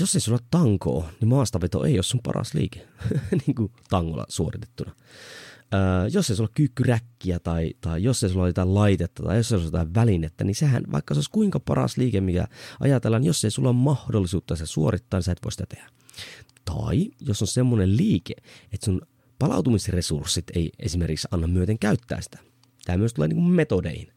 Jos 0.01 0.15
ei 0.15 0.21
sulla 0.21 0.39
tankoa, 0.51 1.11
niin 1.21 1.29
maastaveto 1.29 1.85
ei 1.85 1.97
ole 1.97 2.03
sun 2.03 2.21
paras 2.23 2.55
liike, 2.55 2.89
niin 3.47 3.55
kuin 3.55 3.73
tangolla 3.91 4.27
suoritettuna. 4.29 4.93
Öö, 5.75 6.09
jos 6.13 6.31
ei 6.31 6.37
sulla 6.37 6.51
kyykkyräkkiä 6.55 7.39
tai, 7.39 7.75
tai 7.81 8.03
jos 8.03 8.23
ei 8.23 8.31
sulla 8.31 8.43
ole 8.43 8.49
jotain 8.49 8.75
laitetta 8.75 9.23
tai 9.23 9.37
jos 9.37 9.53
ei 9.53 9.59
sulla 9.59 9.67
jotain 9.67 9.95
välinettä, 9.95 10.45
niin 10.45 10.55
sehän, 10.55 10.83
vaikka 10.93 11.15
se 11.15 11.19
olisi 11.19 11.31
kuinka 11.31 11.61
paras 11.61 11.97
liike, 11.97 12.21
mikä 12.21 12.47
ajatellaan, 12.81 13.25
jos 13.25 13.45
ei 13.45 13.51
sulla 13.51 13.69
ole 13.69 13.77
mahdollisuutta 13.77 14.57
se 14.57 14.67
suorittaa, 14.67 15.19
niin 15.19 15.25
sä 15.25 15.33
et 15.33 15.45
voi 15.45 15.53
sitä 15.53 15.67
tehdä. 15.69 15.91
Tai 16.65 17.11
jos 17.21 17.43
on 17.43 17.49
semmoinen 17.49 17.97
liike, 17.97 18.35
että 18.73 18.85
sun 18.85 19.01
palautumisresurssit 19.39 20.45
ei 20.55 20.71
esimerkiksi 20.79 21.29
anna 21.31 21.47
myöten 21.47 21.79
käyttää 21.79 22.21
sitä. 22.21 22.39
Tämä 22.85 22.99
myös 22.99 23.15
tulee 23.15 23.29
niin 23.29 23.37
kuin 23.37 23.51
metodeihin. 23.51 24.13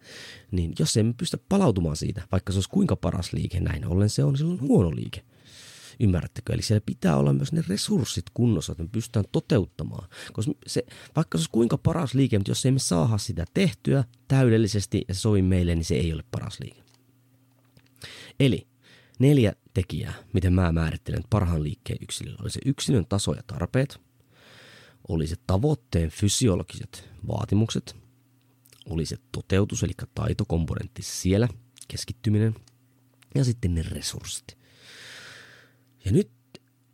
Niin 0.52 0.74
jos 0.80 0.98
emme 0.98 1.14
pysty 1.14 1.40
palautumaan 1.50 1.96
siitä, 1.96 2.22
vaikka 2.32 2.52
se 2.52 2.58
olisi 2.58 2.70
kuinka 2.70 2.96
paras 2.96 3.34
liike, 3.34 3.60
näin 3.60 3.88
ollen 3.88 4.10
se 4.10 4.24
on 4.24 4.38
silloin 4.38 4.62
huono 4.62 4.92
liike. 4.96 5.24
Ymmärrättekö? 6.00 6.54
Eli 6.54 6.62
siellä 6.62 6.84
pitää 6.86 7.18
olla 7.18 7.34
myös 7.34 7.54
ne 7.54 7.64
resurssit 7.68 8.26
kunnossa, 8.34 8.72
että 8.72 8.84
me 8.84 8.90
pystytään 8.92 9.26
toteuttamaan. 9.32 10.10
Koska 10.34 10.52
se, 10.68 10.86
vaikka 11.16 11.38
se 11.38 11.40
olisi 11.40 11.50
kuinka 11.52 11.78
paras 11.78 12.14
liike, 12.14 12.38
mutta 12.38 12.52
jos 12.52 12.66
emme 12.66 12.80
saa 12.80 13.18
sitä 13.18 13.46
tehtyä 13.54 14.04
täydellisesti 14.28 15.02
ja 15.08 15.14
se 15.14 15.20
sovi 15.20 15.42
meille, 15.42 15.76
niin 15.76 15.86
se 15.86 15.96
ei 15.96 16.14
ole 16.14 16.24
paras 16.32 16.60
liike. 16.60 16.84
Eli 18.40 18.68
neljä 19.20 19.54
tekijää, 19.74 20.14
miten 20.34 20.54
mä 20.54 20.72
määrittelen 20.72 21.24
parhaan 21.30 21.64
liikkeen 21.64 22.00
yksilöllä. 22.02 22.40
Oli 22.42 22.50
se 22.50 22.60
yksilön 22.66 23.06
taso 23.06 23.34
ja 23.34 23.44
tarpeet– 23.48 24.00
oli 25.10 25.28
se 25.28 25.36
tavoitteen 25.48 26.10
fysiologiset 26.10 27.10
vaatimukset, 27.28 27.96
oli 28.86 29.06
se 29.06 29.18
toteutus, 29.32 29.84
eli 29.84 29.94
taitokomponentti 30.16 31.02
siellä, 31.04 31.48
keskittyminen, 31.88 32.56
ja 33.36 33.44
sitten 33.44 33.76
ne 33.76 33.82
resurssit. 33.82 34.58
Ja 36.06 36.12
nyt 36.12 36.32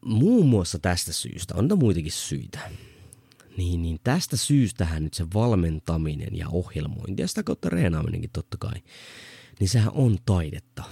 muun 0.06 0.46
muassa 0.46 0.80
tästä 0.80 1.14
syystä, 1.14 1.56
on 1.56 1.80
muitakin 1.80 2.12
syitä, 2.12 2.72
niin, 3.58 3.82
niin 3.82 4.00
tästä 4.04 4.38
syystähän 4.38 5.04
nyt 5.04 5.14
se 5.14 5.26
valmentaminen 5.34 6.38
ja 6.38 6.50
ohjelmointi 6.50 7.22
ja 7.22 7.28
sitä 7.28 7.44
kautta 7.44 7.70
reenaaminenkin 7.70 8.30
totta 8.34 8.58
kai, 8.58 8.84
niin 9.60 9.70
sehän 9.70 9.94
on 9.94 10.18
taidetta. 10.26 10.84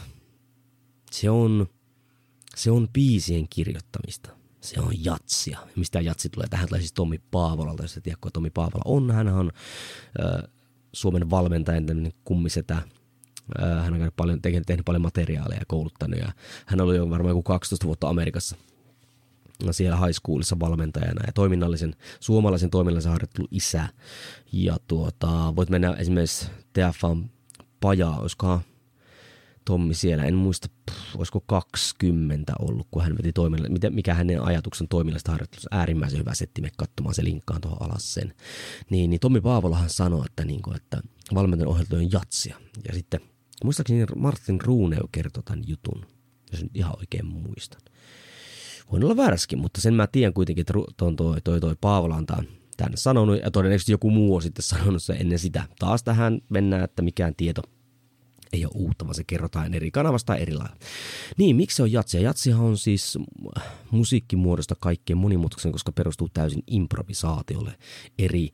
Se 1.12 1.30
on, 1.30 1.68
se 2.56 2.72
on 2.72 2.88
biisien 2.94 3.48
kirjoittamista 3.50 4.43
se 4.63 4.79
on 4.79 5.05
jatsia. 5.05 5.60
Mistä 5.75 6.01
jatsi 6.01 6.29
tulee? 6.29 6.48
Tähän 6.48 6.67
tulee 6.67 6.82
siis 6.82 6.93
Tommi 6.93 7.22
Paavolalta, 7.32 7.84
jos 7.84 7.98
et 7.98 8.03
tiedä, 8.03 8.17
Tommi 8.34 8.50
Paavola 8.50 8.84
on. 8.86 9.12
Hän 9.12 9.27
on 9.27 9.51
äh, 10.25 10.50
Suomen 10.93 11.29
valmentaja, 11.29 11.82
kummisetä. 12.24 12.74
Äh, 12.75 13.84
hän 13.84 13.93
on 13.93 14.12
paljon, 14.15 14.41
tehnyt, 14.41 14.63
tehnyt 14.65 14.86
paljon 14.86 15.01
materiaaleja 15.01 15.60
ja 15.60 15.65
kouluttanut. 15.67 16.20
Ja 16.20 16.32
hän 16.65 16.82
oli 16.82 16.96
jo 16.96 17.10
varmaan 17.10 17.32
joku 17.32 17.43
12 17.43 17.86
vuotta 17.86 18.10
Amerikassa 18.10 18.55
siellä 19.72 19.98
high 19.98 20.12
schoolissa 20.13 20.60
valmentajana 20.60 21.22
ja 21.27 21.34
toiminnallisen, 21.34 21.96
suomalaisen 22.20 22.70
toiminnallisen 22.70 23.12
harjoittelun 23.12 23.48
isä. 23.51 23.89
Ja 24.51 24.77
tuota, 24.88 25.55
voit 25.55 25.70
mennä 25.70 25.93
esimerkiksi 25.93 26.48
TFAn 26.74 27.29
pajaa, 27.79 28.20
olisikohan 28.20 28.62
Tommi 29.65 29.93
siellä, 29.93 30.24
en 30.24 30.36
muista, 30.36 30.67
pff, 30.91 31.15
olisiko 31.15 31.41
20 31.46 32.53
ollut, 32.60 32.88
kun 32.91 33.03
hän 33.03 33.17
veti 33.17 33.34
toiminnalla, 33.34 33.89
mikä 33.89 34.13
hänen 34.13 34.43
ajatuksen 34.43 34.88
toiminnallista 34.88 35.32
harjoittelussa, 35.32 35.70
äärimmäisen 35.72 36.20
hyvä 36.20 36.34
setti, 36.34 36.62
me 36.62 36.70
katsomaan 36.77 37.15
se 37.15 37.24
linkkaan 37.24 37.62
tuohon 37.62 37.82
alas 37.82 38.13
sen. 38.13 38.34
Niin, 38.89 39.10
niin 39.10 39.20
Tommi 39.20 39.41
Paavolahan 39.41 39.89
sanoi, 39.89 40.25
että, 40.25 40.46
niin 40.46 40.62
kuin, 40.62 40.75
että 40.75 41.01
valmentajan 41.34 41.70
ohjelma 41.70 41.98
on 41.98 42.12
jatsia. 42.12 42.58
Ja 42.88 42.93
sitten, 42.93 43.20
muistaakseni 43.63 44.05
Martin 44.15 44.62
Ruuneu 44.62 45.10
kertoi 45.12 45.43
tämän 45.43 45.63
jutun, 45.67 46.05
jos 46.51 46.63
nyt 46.63 46.77
ihan 46.77 46.93
oikein 47.00 47.25
muistan. 47.25 47.82
Voin 48.91 49.03
olla 49.03 49.17
vääräskin, 49.17 49.60
mutta 49.60 49.82
sen 49.82 49.93
mä 49.93 50.08
tiedän 50.08 50.34
kuitenkin, 50.34 50.62
että 50.62 50.74
toi, 50.98 51.15
toi, 51.15 51.41
toi, 51.41 51.60
toi 51.60 51.75
Paavola 51.82 52.15
on 52.15 52.25
tämän, 52.25 52.48
tämän 52.77 52.93
sanonut, 52.96 53.39
ja 53.41 53.51
todennäköisesti 53.51 53.91
joku 53.91 54.10
muu 54.12 54.36
on 54.36 54.41
sitten 54.41 54.63
sanonut 54.63 55.03
sen 55.03 55.17
ennen 55.22 55.39
sitä. 55.39 55.63
Taas 55.79 56.03
tähän 56.03 56.41
mennään, 56.50 56.84
että 56.84 57.01
mikään 57.01 57.36
tieto 57.36 57.62
ei 58.53 58.65
ole 58.65 58.72
uutta, 58.75 59.05
vaan 59.05 59.15
se 59.15 59.24
kerrotaan 59.24 59.74
eri 59.74 59.91
kanavasta 59.91 60.36
eri 60.36 60.53
lailla. 60.53 60.75
Niin, 61.38 61.55
miksi 61.55 61.75
se 61.75 61.83
on 61.83 61.91
jatsia? 61.91 62.22
Jatsihan 62.22 62.65
on 62.65 62.77
siis 62.77 63.17
musiikkimuodosta 63.91 64.75
kaikkein 64.79 65.17
monimutkaisen, 65.17 65.72
koska 65.72 65.91
perustuu 65.91 66.29
täysin 66.33 66.63
improvisaatiolle 66.67 67.77
eri 68.19 68.50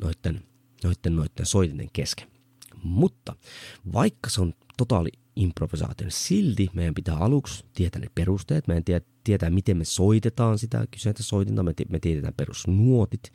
noiden, 0.00 0.42
noiden, 0.84 1.16
noiden 1.16 1.46
soitinen 1.46 1.88
kesken. 1.92 2.28
Mutta 2.82 3.36
vaikka 3.92 4.30
se 4.30 4.40
on 4.40 4.54
totaali 4.76 5.08
improvisaatio, 5.36 6.04
niin 6.04 6.12
silti 6.12 6.68
meidän 6.72 6.94
pitää 6.94 7.16
aluksi 7.16 7.64
tietää 7.74 8.00
ne 8.00 8.06
perusteet, 8.14 8.68
meidän 8.68 8.84
tietää, 9.24 9.50
miten 9.50 9.76
me 9.76 9.84
soitetaan 9.84 10.58
sitä 10.58 10.86
kyseistä 10.90 11.22
soitinta, 11.22 11.62
me, 11.62 11.72
me 11.88 11.98
tiedetään 11.98 12.34
perusnuotit. 12.36 13.32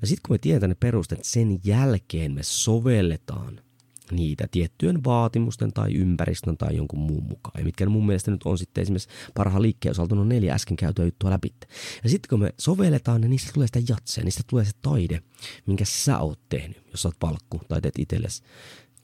Ja 0.00 0.06
sitten 0.06 0.22
kun 0.26 0.34
me 0.34 0.38
tiedetään 0.38 0.70
ne 0.70 0.76
perusteet, 0.80 1.24
sen 1.24 1.60
jälkeen 1.64 2.32
me 2.32 2.42
sovelletaan– 2.42 3.60
niitä 4.12 4.46
tiettyjen 4.50 5.04
vaatimusten 5.04 5.72
tai 5.72 5.94
ympäristön 5.94 6.56
tai 6.56 6.76
jonkun 6.76 6.98
muun 6.98 7.24
mukaan. 7.24 7.58
Ja 7.58 7.64
mitkä 7.64 7.88
mun 7.88 8.06
mielestä 8.06 8.30
nyt 8.30 8.42
on 8.44 8.58
sitten 8.58 8.82
esimerkiksi 8.82 9.08
parhaan 9.34 9.62
liikkeen 9.62 9.90
osalta 9.90 10.14
on 10.14 10.28
neljä 10.28 10.54
äsken 10.54 10.76
käytyä 10.76 11.04
juttua 11.04 11.30
läpi. 11.30 11.54
Ja 12.02 12.10
sitten 12.10 12.28
kun 12.28 12.40
me 12.40 12.54
sovelletaan, 12.58 13.20
niin 13.20 13.30
niistä 13.30 13.50
tulee 13.54 13.66
sitä 13.66 13.92
jatsia, 13.92 14.24
niistä 14.24 14.42
tulee 14.50 14.64
se 14.64 14.72
taide, 14.82 15.22
minkä 15.66 15.84
sä 15.84 16.18
oot 16.18 16.40
tehnyt, 16.48 16.82
jos 16.90 17.02
sä 17.02 17.08
oot 17.08 17.18
palkku 17.20 17.60
tai 17.68 17.80
teet 17.80 17.98
itsellesi 17.98 18.42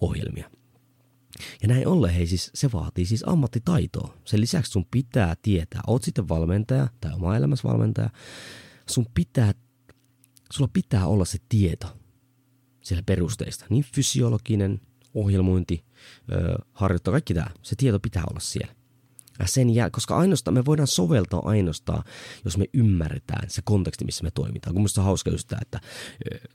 ohjelmia. 0.00 0.50
Ja 1.62 1.68
näin 1.68 1.88
ollen, 1.88 2.14
hei 2.14 2.26
siis, 2.26 2.50
se 2.54 2.72
vaatii 2.72 3.06
siis 3.06 3.24
ammattitaitoa. 3.26 4.14
Sen 4.24 4.40
lisäksi 4.40 4.72
sun 4.72 4.86
pitää 4.90 5.34
tietää, 5.42 5.80
oot 5.86 6.02
sitten 6.02 6.28
valmentaja 6.28 6.88
tai 7.00 7.12
oma 7.14 7.36
elämässä 7.36 7.68
valmentaja, 7.68 8.10
sun 8.90 9.06
pitää, 9.14 9.54
sulla 10.52 10.70
pitää 10.72 11.06
olla 11.06 11.24
se 11.24 11.38
tieto 11.48 11.86
siellä 12.86 13.02
perusteista, 13.06 13.66
niin 13.70 13.84
fysiologinen, 13.94 14.80
ohjelmointi, 15.16 15.84
harjoittaa, 16.72 17.12
kaikki 17.12 17.34
tämä, 17.34 17.46
se 17.62 17.76
tieto 17.76 18.00
pitää 18.00 18.22
olla 18.30 18.40
siellä. 18.40 18.74
Ja 19.38 19.46
sen 19.46 19.70
jää, 19.70 19.90
koska 19.90 20.16
ainoastaan 20.16 20.54
me 20.54 20.64
voidaan 20.64 20.86
soveltaa 20.86 21.40
ainoastaan, 21.44 22.02
jos 22.44 22.58
me 22.58 22.64
ymmärretään 22.74 23.50
se 23.50 23.62
konteksti, 23.64 24.04
missä 24.04 24.24
me 24.24 24.30
toimitaan. 24.30 24.74
Kun 24.74 24.82
musta 24.82 25.00
on 25.00 25.04
hauska 25.04 25.30
just 25.30 25.48
tämä, 25.48 25.58
että 25.62 25.80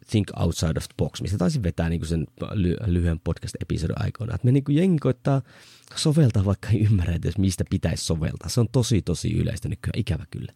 think 0.10 0.28
outside 0.40 0.78
of 0.78 0.84
the 0.84 0.94
box, 0.98 1.22
mistä 1.22 1.38
taisin 1.38 1.64
vetää 1.64 1.90
niin 1.90 2.06
sen 2.06 2.28
ly- 2.52 2.78
lyhyen 2.86 3.20
podcast-episodin 3.20 4.04
aikana. 4.04 4.36
Että 4.36 4.46
me 4.46 4.52
niin 4.52 4.64
jengi 4.70 5.00
koittaa 5.00 5.42
soveltaa, 5.96 6.46
vaikka 6.46 6.70
ei 6.70 6.82
ymmärrä 6.82 7.16
edes, 7.16 7.38
mistä 7.38 7.64
pitäisi 7.70 8.06
soveltaa. 8.06 8.50
Se 8.50 8.60
on 8.60 8.70
tosi, 8.72 9.02
tosi 9.02 9.34
yleistä 9.34 9.70
nykyään, 9.70 10.00
ikävä 10.00 10.26
kyllä. 10.32 10.54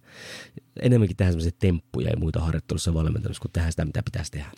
Enemmänkin 0.81 1.17
tehdään 1.17 1.33
semmoisia 1.33 1.57
temppuja 1.59 2.09
ja 2.09 2.19
muita 2.19 2.39
harjoittelussa 2.39 2.93
valmentamassa, 2.93 3.41
kun 3.41 3.51
tehdään 3.51 3.71
sitä, 3.71 3.85
mitä 3.85 4.03
pitäisi 4.03 4.31
tehdä 4.31 4.51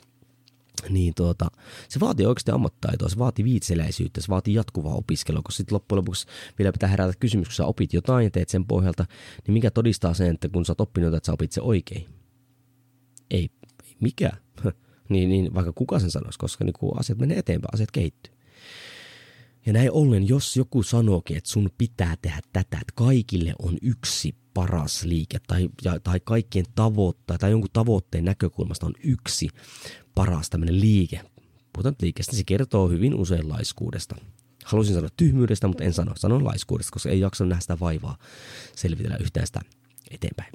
niin 0.89 1.13
tuota, 1.15 1.47
se 1.89 1.99
vaatii 1.99 2.25
oikeasti 2.25 2.51
ammattitaitoa, 2.51 3.09
se 3.09 3.17
vaatii 3.17 3.45
viitseläisyyttä, 3.45 4.21
se 4.21 4.27
vaatii 4.27 4.53
jatkuvaa 4.53 4.95
opiskelua, 4.95 5.41
koska 5.43 5.57
sitten 5.57 5.75
loppujen 5.75 5.97
lopuksi 5.97 6.27
vielä 6.59 6.71
pitää 6.71 6.89
herätä 6.89 7.13
kysymys, 7.19 7.47
kun 7.47 7.55
sä 7.55 7.65
opit 7.65 7.93
jotain 7.93 8.23
ja 8.23 8.31
teet 8.31 8.49
sen 8.49 8.65
pohjalta, 8.65 9.05
niin 9.47 9.53
mikä 9.53 9.71
todistaa 9.71 10.13
sen, 10.13 10.33
että 10.33 10.49
kun 10.49 10.65
sä 10.65 10.71
oot 10.71 10.81
oppinut, 10.81 11.13
että 11.13 11.27
sä 11.27 11.33
opit 11.33 11.51
se 11.51 11.61
oikein? 11.61 12.05
Ei, 13.31 13.49
mikä. 14.01 14.31
niin, 15.09 15.29
niin, 15.29 15.53
vaikka 15.53 15.73
kuka 15.73 15.99
sen 15.99 16.11
sanoisi, 16.11 16.39
koska 16.39 16.65
niin 16.65 16.73
kun 16.73 16.99
asiat 16.99 17.19
menee 17.19 17.37
eteenpäin, 17.37 17.73
asiat 17.73 17.91
kehittyy. 17.91 18.33
Ja 19.65 19.73
näin 19.73 19.91
ollen, 19.91 20.27
jos 20.27 20.57
joku 20.57 20.83
sanookin, 20.83 21.37
että 21.37 21.49
sun 21.49 21.69
pitää 21.77 22.15
tehdä 22.21 22.39
tätä, 22.53 22.77
että 22.81 22.93
kaikille 22.95 23.53
on 23.59 23.77
yksi 23.81 24.35
paras 24.57 25.03
liike 25.03 25.37
tai, 25.47 25.69
ja, 25.83 25.99
tai 25.99 26.19
kaikkien 26.19 26.65
tavoitteet 26.75 27.39
tai 27.39 27.51
jonkun 27.51 27.69
tavoitteen 27.73 28.25
näkökulmasta 28.25 28.85
on 28.85 28.93
yksi 29.03 29.49
paras 30.15 30.49
tämmöinen 30.49 30.81
liike. 30.81 31.21
Puhutaan 31.73 31.95
liikestä, 32.01 32.35
se 32.35 32.43
kertoo 32.43 32.87
hyvin 32.87 33.15
usein 33.15 33.49
laiskuudesta. 33.49 34.15
Haluaisin 34.65 34.95
sanoa 34.95 35.09
tyhmyydestä, 35.17 35.67
mutta 35.67 35.83
en 35.83 35.93
sano. 35.93 36.11
Sanon 36.15 36.45
laiskuudesta, 36.45 36.91
koska 36.91 37.09
ei 37.09 37.19
jaksa 37.19 37.45
nähdä 37.45 37.61
sitä 37.61 37.79
vaivaa 37.79 38.17
selvitellä 38.75 39.17
yhtään 39.17 39.47
sitä 39.47 39.61
eteenpäin. 40.11 40.51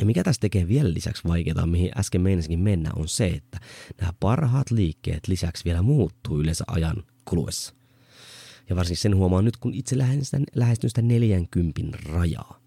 Ja 0.00 0.06
mikä 0.06 0.24
tästä 0.24 0.40
tekee 0.40 0.68
vielä 0.68 0.94
lisäksi 0.94 1.28
vaikeaa, 1.28 1.66
mihin 1.66 1.90
äsken 1.96 2.20
meinasinkin 2.20 2.60
mennä, 2.60 2.90
on 2.96 3.08
se, 3.08 3.26
että 3.26 3.60
nämä 4.00 4.12
parhaat 4.20 4.70
liikkeet 4.70 5.28
lisäksi 5.28 5.64
vielä 5.64 5.82
muuttuu 5.82 6.40
yleensä 6.40 6.64
ajan 6.66 7.04
kuluessa. 7.24 7.74
Ja 8.68 8.76
varsinkin 8.76 9.02
sen 9.02 9.16
huomaa 9.16 9.42
nyt, 9.42 9.56
kun 9.56 9.74
itse 9.74 9.98
lähestyn 10.54 10.90
sitä 10.90 11.02
40 11.02 11.98
rajaa. 12.04 12.65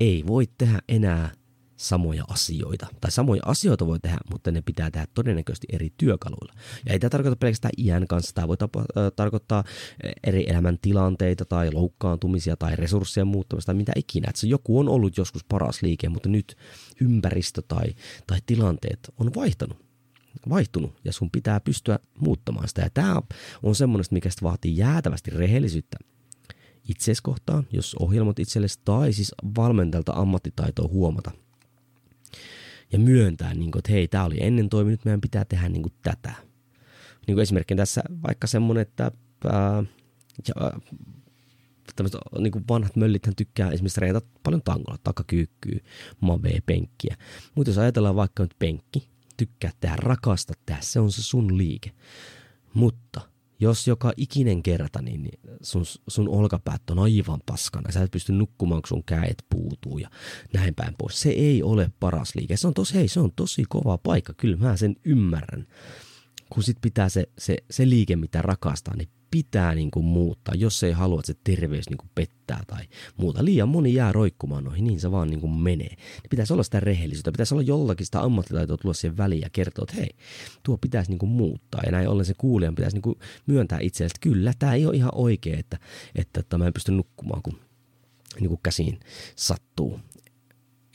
Ei 0.00 0.24
voi 0.26 0.44
tehdä 0.58 0.78
enää 0.88 1.30
samoja 1.76 2.24
asioita. 2.28 2.86
Tai 3.00 3.10
samoja 3.10 3.42
asioita 3.44 3.86
voi 3.86 4.00
tehdä, 4.00 4.18
mutta 4.32 4.50
ne 4.50 4.62
pitää 4.62 4.90
tehdä 4.90 5.06
todennäköisesti 5.14 5.66
eri 5.72 5.90
työkaluilla. 5.96 6.52
Ja 6.86 6.92
ei 6.92 6.98
tämä 6.98 7.10
tarkoita 7.10 7.36
pelkästään 7.36 7.72
iän 7.78 8.06
kanssa, 8.06 8.34
tämä 8.34 8.48
voi 8.48 8.56
tapa, 8.56 8.84
tarkoittaa 9.16 9.64
eri 10.24 10.50
elämäntilanteita 10.50 11.44
tai 11.44 11.72
loukkaantumisia 11.72 12.56
tai 12.56 12.76
resurssien 12.76 13.26
muuttamista 13.26 13.66
tai 13.66 13.74
mitä 13.74 13.92
ikinä. 13.96 14.26
Että 14.28 14.40
se 14.40 14.46
joku 14.46 14.78
on 14.78 14.88
ollut 14.88 15.16
joskus 15.16 15.44
paras 15.44 15.82
liike, 15.82 16.08
mutta 16.08 16.28
nyt 16.28 16.56
ympäristö 17.00 17.62
tai, 17.68 17.94
tai 18.26 18.38
tilanteet 18.46 19.14
on 19.18 19.30
vaihtanut 19.34 19.88
vaihtunut 20.48 20.96
ja 21.04 21.12
sun 21.12 21.30
pitää 21.30 21.60
pystyä 21.60 21.98
muuttamaan 22.20 22.68
sitä. 22.68 22.82
Ja 22.82 22.90
tämä 22.90 23.22
on 23.62 23.74
semmoinen, 23.74 24.04
mikä 24.10 24.28
vaatii 24.42 24.76
jäätävästi 24.76 25.30
rehellisyyttä 25.30 25.96
itseesi 26.88 27.22
kohtaan, 27.22 27.66
jos 27.72 27.94
ohjelmat 27.94 28.38
itsellesi, 28.38 28.80
tai 28.84 29.12
siis 29.12 29.34
valmentajalta 29.56 30.12
ammattitaitoa 30.12 30.88
huomata– 30.88 31.30
ja 32.92 32.98
myöntää, 32.98 33.54
niin 33.54 33.70
kuin, 33.70 33.80
että 33.80 33.92
hei, 33.92 34.08
tämä 34.08 34.24
oli 34.24 34.36
ennen 34.40 34.68
toiminut, 34.68 35.04
meidän 35.04 35.20
pitää 35.20 35.44
tehdä 35.44 35.68
niin 35.68 35.82
kuin, 35.82 35.92
tätä. 36.02 36.32
Niin 37.26 37.34
kuin 37.34 37.42
esimerkkinä 37.42 37.78
tässä 37.78 38.02
vaikka 38.26 38.46
semmoinen, 38.46 38.82
että 38.82 39.12
ää, 39.44 39.84
ja, 40.48 40.72
tämmöiset 41.96 42.20
niin 42.38 42.52
kuin 42.52 42.64
vanhat 42.68 42.96
möllithän 42.96 43.36
tykkää 43.36 43.70
esimerkiksi 43.70 44.00
reitä 44.00 44.20
paljon 44.42 44.62
tangolla, 44.62 44.98
takakyykkyä, 45.04 45.80
mavee, 46.20 46.58
penkkiä. 46.66 47.16
Mutta 47.54 47.70
jos 47.70 47.78
ajatellaan 47.78 48.16
vaikka 48.16 48.42
nyt 48.42 48.54
penkki, 48.58 49.08
tykkää 49.36 49.70
tehdä, 49.80 49.96
rakasta 49.96 50.52
tehdä, 50.66 50.80
se 50.82 51.00
on 51.00 51.12
se 51.12 51.22
sun 51.22 51.58
liike. 51.58 51.92
Mutta 52.74 53.20
jos 53.60 53.86
joka 53.86 54.12
ikinen 54.16 54.62
kerta, 54.62 55.02
niin, 55.02 55.28
sun, 55.62 55.84
sun 56.08 56.28
olkapäät 56.28 56.90
on 56.90 56.98
aivan 56.98 57.40
paskana. 57.46 57.92
Sä 57.92 58.02
et 58.02 58.10
pysty 58.10 58.32
nukkumaan, 58.32 58.82
kun 58.82 58.88
sun 58.88 59.04
käet 59.04 59.44
puutuu 59.48 59.98
ja 59.98 60.10
näin 60.52 60.74
päin 60.74 60.94
pois. 60.98 61.20
Se 61.20 61.30
ei 61.30 61.62
ole 61.62 61.90
paras 62.00 62.34
liike. 62.34 62.56
Se 62.56 62.66
on 62.66 62.74
tosi, 62.74 62.94
hei, 62.94 63.08
se 63.08 63.20
on 63.20 63.32
tosi 63.32 63.64
kova 63.68 63.98
paikka. 63.98 64.34
Kyllä 64.34 64.56
mä 64.56 64.76
sen 64.76 64.96
ymmärrän. 65.04 65.66
Kun 66.50 66.62
sit 66.62 66.78
pitää 66.80 67.08
se, 67.08 67.28
se, 67.38 67.56
se 67.70 67.88
liike, 67.88 68.16
mitä 68.16 68.42
rakastaa, 68.42 68.96
niin 68.96 69.08
pitää 69.30 69.74
niin 69.74 69.90
kuin 69.90 70.06
muuttaa, 70.06 70.54
jos 70.54 70.82
ei 70.82 70.92
halua, 70.92 71.20
että 71.20 71.32
se 71.32 71.38
terveys 71.44 71.90
niin 71.90 71.98
kuin 71.98 72.10
pettää 72.14 72.62
tai 72.66 72.84
muuta. 73.16 73.44
Liian 73.44 73.68
moni 73.68 73.94
jää 73.94 74.12
roikkumaan 74.12 74.64
noihin, 74.64 74.84
niin 74.84 75.00
se 75.00 75.10
vaan 75.10 75.30
niin 75.30 75.40
kuin 75.40 75.52
menee. 75.52 75.88
Niin 75.88 76.30
pitäisi 76.30 76.52
olla 76.52 76.62
sitä 76.62 76.80
rehellisyyttä, 76.80 77.32
pitäisi 77.32 77.54
olla 77.54 77.62
jollakin 77.62 78.06
sitä 78.06 78.20
ammattitaitoa 78.20 78.76
tulla 78.76 78.94
siihen 78.94 79.16
väliin 79.16 79.42
ja 79.42 79.50
kertoa, 79.50 79.82
että 79.82 79.96
hei, 79.96 80.10
tuo 80.62 80.78
pitäisi 80.78 81.10
niin 81.10 81.18
kuin 81.18 81.30
muuttaa. 81.30 81.80
Ja 81.86 81.92
näin 81.92 82.08
ollen 82.08 82.24
se 82.24 82.34
kuulijan 82.38 82.74
pitäisi 82.74 82.96
niin 82.96 83.02
kuin 83.02 83.18
myöntää 83.46 83.78
itselleen, 83.82 84.10
että 84.16 84.28
kyllä, 84.28 84.52
tämä 84.58 84.74
ei 84.74 84.86
ole 84.86 84.96
ihan 84.96 85.14
oikein, 85.14 85.58
että, 85.58 85.78
että, 86.14 86.40
että 86.40 86.58
mä 86.58 86.66
en 86.66 86.72
pysty 86.72 86.92
nukkumaan, 86.92 87.42
kun 87.42 87.58
niin 88.40 88.48
kuin 88.48 88.60
käsiin 88.62 89.00
sattuu. 89.36 90.00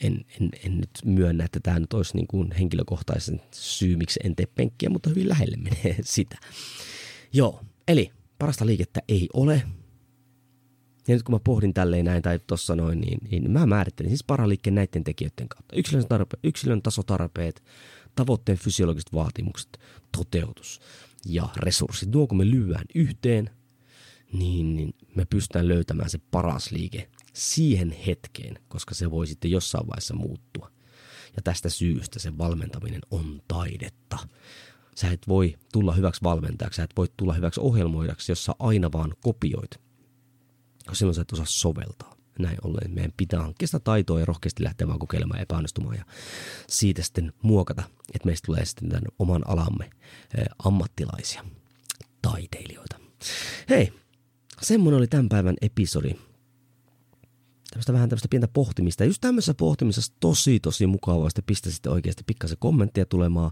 En, 0.00 0.24
en, 0.40 0.50
en 0.64 0.76
nyt 0.78 0.90
myönnä, 1.04 1.44
että 1.44 1.60
tämä 1.62 1.78
nyt 1.78 1.92
olisi 1.92 2.16
niin 2.16 2.26
kuin 2.26 2.52
henkilökohtaisen 2.52 3.40
syy, 3.54 3.96
miksi 3.96 4.20
en 4.24 4.36
tee 4.36 4.46
penkkiä, 4.46 4.90
mutta 4.90 5.10
hyvin 5.10 5.28
lähelle 5.28 5.56
menee 5.56 5.96
sitä. 6.16 6.38
Joo, 7.32 7.60
eli 7.88 8.12
parasta 8.38 8.66
liikettä 8.66 9.00
ei 9.08 9.28
ole. 9.32 9.62
Ja 11.08 11.14
nyt 11.14 11.22
kun 11.22 11.34
mä 11.34 11.38
pohdin 11.38 11.74
tälleen 11.74 12.04
näin 12.04 12.22
tai 12.22 12.40
tuossa 12.46 12.76
noin, 12.76 13.00
niin, 13.00 13.18
niin 13.30 13.50
mä 13.50 13.66
määrittelin 13.66 14.10
siis 14.10 14.24
paraliikkeen 14.24 14.74
näiden 14.74 15.04
tekijöiden 15.04 15.48
kautta. 15.48 15.76
Yksilön, 15.76 16.08
tarpe, 16.08 16.36
yksilön 16.44 16.82
tasotarpeet, 16.82 17.62
tavoitteen 18.14 18.58
fysiologiset 18.58 19.12
vaatimukset, 19.14 19.80
toteutus 20.16 20.80
ja 21.26 21.48
resurssit. 21.56 22.12
Nuo 22.12 22.26
kun 22.26 22.38
me 22.38 22.50
lyödään 22.50 22.84
yhteen, 22.94 23.50
niin, 24.32 24.76
niin 24.76 24.94
me 25.14 25.24
pystytään 25.24 25.68
löytämään 25.68 26.10
se 26.10 26.18
paras 26.30 26.70
liike 26.70 27.10
siihen 27.32 27.90
hetkeen, 28.06 28.58
koska 28.68 28.94
se 28.94 29.10
voi 29.10 29.26
sitten 29.26 29.50
jossain 29.50 29.86
vaiheessa 29.86 30.14
muuttua. 30.14 30.70
Ja 31.36 31.42
tästä 31.42 31.68
syystä 31.68 32.18
se 32.18 32.38
valmentaminen 32.38 33.00
on 33.10 33.42
taidetta. 33.48 34.18
Sä 34.94 35.10
et 35.10 35.28
voi 35.28 35.54
tulla 35.72 35.92
hyväksi 35.92 36.22
valmentajaksi, 36.22 36.76
sä 36.76 36.82
et 36.82 36.96
voi 36.96 37.06
tulla 37.16 37.32
hyväksi 37.32 37.60
ohjelmoidaksi, 37.60 38.32
jos 38.32 38.44
sä 38.44 38.52
aina 38.58 38.92
vaan 38.92 39.14
kopioit. 39.20 39.70
Silloin 40.92 41.14
sä 41.14 41.22
et 41.22 41.32
osaa 41.32 41.46
soveltaa. 41.48 42.14
Näin 42.38 42.58
ollen 42.64 42.94
meidän 42.94 43.12
pitää 43.16 43.42
hankkia 43.42 43.68
sitä 43.68 43.80
taitoa 43.80 44.20
ja 44.20 44.24
rohkeasti 44.24 44.64
lähteä 44.64 44.88
vaan 44.88 44.98
kokeilemaan 44.98 45.38
ja 45.38 45.42
epäonnistumaan 45.42 45.96
ja 45.96 46.04
siitä 46.68 47.02
sitten 47.02 47.32
muokata, 47.42 47.82
että 48.14 48.26
meistä 48.26 48.46
tulee 48.46 48.64
sitten 48.64 48.88
tämän 48.88 49.04
oman 49.18 49.48
alamme 49.48 49.90
ammattilaisia, 50.64 51.44
taiteilijoita. 52.22 53.00
Hei, 53.70 53.92
semmoinen 54.62 54.98
oli 54.98 55.06
tämän 55.06 55.28
päivän 55.28 55.56
episodi 55.60 56.14
tämmöistä 57.74 57.92
vähän 57.92 58.08
tämmöistä 58.08 58.28
pientä 58.28 58.48
pohtimista. 58.48 59.02
Ja 59.02 59.06
just 59.06 59.20
tämmöisessä 59.20 59.54
pohtimisessa 59.54 60.12
tosi 60.20 60.60
tosi 60.60 60.86
mukavaa, 60.86 61.26
että 61.26 61.42
pistä 61.46 61.70
sitten 61.70 61.92
oikeasti 61.92 62.22
pikkasen 62.26 62.58
kommenttia 62.60 63.06
tulemaan. 63.06 63.50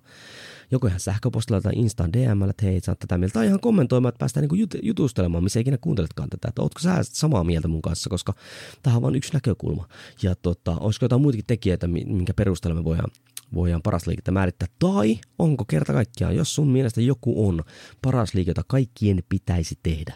Joko 0.70 0.86
ihan 0.86 1.00
sähköpostilla 1.00 1.60
tai 1.60 1.72
Instan 1.76 2.12
DM, 2.12 2.50
että 2.50 2.66
hei, 2.66 2.80
sä 2.80 2.94
tätä 2.94 3.18
mieltä. 3.18 3.32
Tai 3.32 3.46
ihan 3.46 3.60
kommentoimaan, 3.60 4.08
että 4.08 4.18
päästään 4.18 4.42
niinku 4.42 4.54
jut- 4.54 4.80
jutustelemaan, 4.82 5.44
missä 5.44 5.60
ikinä 5.60 5.78
kuunteletkaan 5.80 6.28
tätä. 6.30 6.48
Että 6.48 6.62
ootko 6.62 6.80
sä 6.80 6.98
samaa 7.02 7.44
mieltä 7.44 7.68
mun 7.68 7.82
kanssa, 7.82 8.10
koska 8.10 8.34
tähän 8.82 8.96
on 8.96 9.02
vain 9.02 9.14
yksi 9.14 9.32
näkökulma. 9.32 9.88
Ja 10.22 10.34
tota, 10.34 10.76
olisiko 10.80 11.04
jotain 11.04 11.22
muitakin 11.22 11.46
tekijöitä, 11.46 11.86
minkä 11.88 12.34
perusteella 12.34 12.80
me 12.80 12.84
voidaan 12.84 13.10
voidaan 13.54 13.82
paras 13.82 14.06
liikettä 14.06 14.30
määrittää. 14.30 14.68
Tai 14.78 15.18
onko 15.38 15.64
kerta 15.64 15.92
kaikkiaan, 15.92 16.36
jos 16.36 16.54
sun 16.54 16.68
mielestä 16.68 17.00
joku 17.00 17.48
on 17.48 17.64
paras 18.02 18.34
liike, 18.34 18.50
jota 18.50 18.62
kaikkien 18.66 19.22
pitäisi 19.28 19.78
tehdä, 19.82 20.14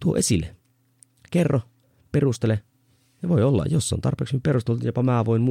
tuo 0.00 0.16
esille. 0.16 0.56
Kerro, 1.30 1.60
perustele, 2.12 2.62
ja 3.22 3.28
voi 3.28 3.42
olla, 3.42 3.64
jos 3.70 3.92
on 3.92 4.00
tarpeeksi 4.00 4.40
perusteltu, 4.42 4.86
jopa 4.86 5.02
mä 5.02 5.24
voin 5.24 5.42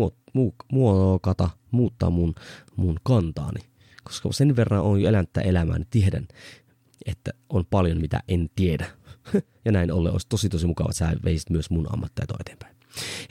muokata, 0.72 1.50
muuttaa 1.72 2.10
mun, 2.10 2.36
mun 2.76 3.00
kantaani. 3.04 3.60
Koska 4.04 4.32
sen 4.32 4.56
verran 4.56 4.82
on 4.82 5.02
jo 5.02 5.10
elänyt 5.10 5.38
elämää, 5.44 5.78
niin 5.78 5.88
tiedän, 5.90 6.28
että 7.06 7.32
on 7.50 7.66
paljon, 7.66 8.02
mitä 8.02 8.24
en 8.28 8.50
tiedä. 8.56 8.86
ja 9.66 9.72
näin 9.72 9.92
ollen 9.92 10.14
olisi 10.14 10.28
tosi 10.30 10.50
tosi 10.50 10.68
mukava, 10.68 10.90
että 10.90 10.98
sä 10.98 11.16
veisit 11.24 11.50
myös 11.50 11.70
mun 11.70 11.94
ammattaitoa 11.94 12.38
eteenpäin. 12.40 12.76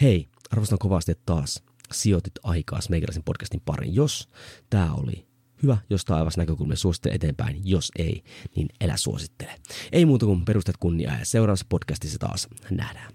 Hei, 0.00 0.28
arvostan 0.50 0.78
kovasti, 0.78 1.12
että 1.12 1.22
taas 1.26 1.62
sijoitit 1.92 2.32
aikaa 2.42 2.78
meikäläisen 2.90 3.22
podcastin 3.22 3.62
parin. 3.64 3.94
Jos 3.94 4.28
tämä 4.70 4.94
oli 4.94 5.26
hyvä, 5.62 5.78
jos 5.90 6.04
taivas 6.04 6.36
näkökulmia 6.36 6.76
suosittele 6.76 7.14
eteenpäin. 7.14 7.60
Jos 7.64 7.92
ei, 7.98 8.22
niin 8.56 8.68
elä 8.80 8.96
suosittele. 8.96 9.54
Ei 9.92 10.04
muuta 10.04 10.26
kuin 10.26 10.44
perustat 10.44 10.76
kunniaa 10.76 11.18
ja 11.18 11.24
seuraavassa 11.24 11.66
podcastissa 11.68 12.18
taas 12.18 12.48
nähdään. 12.70 13.12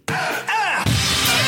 Yeah. 0.86 1.43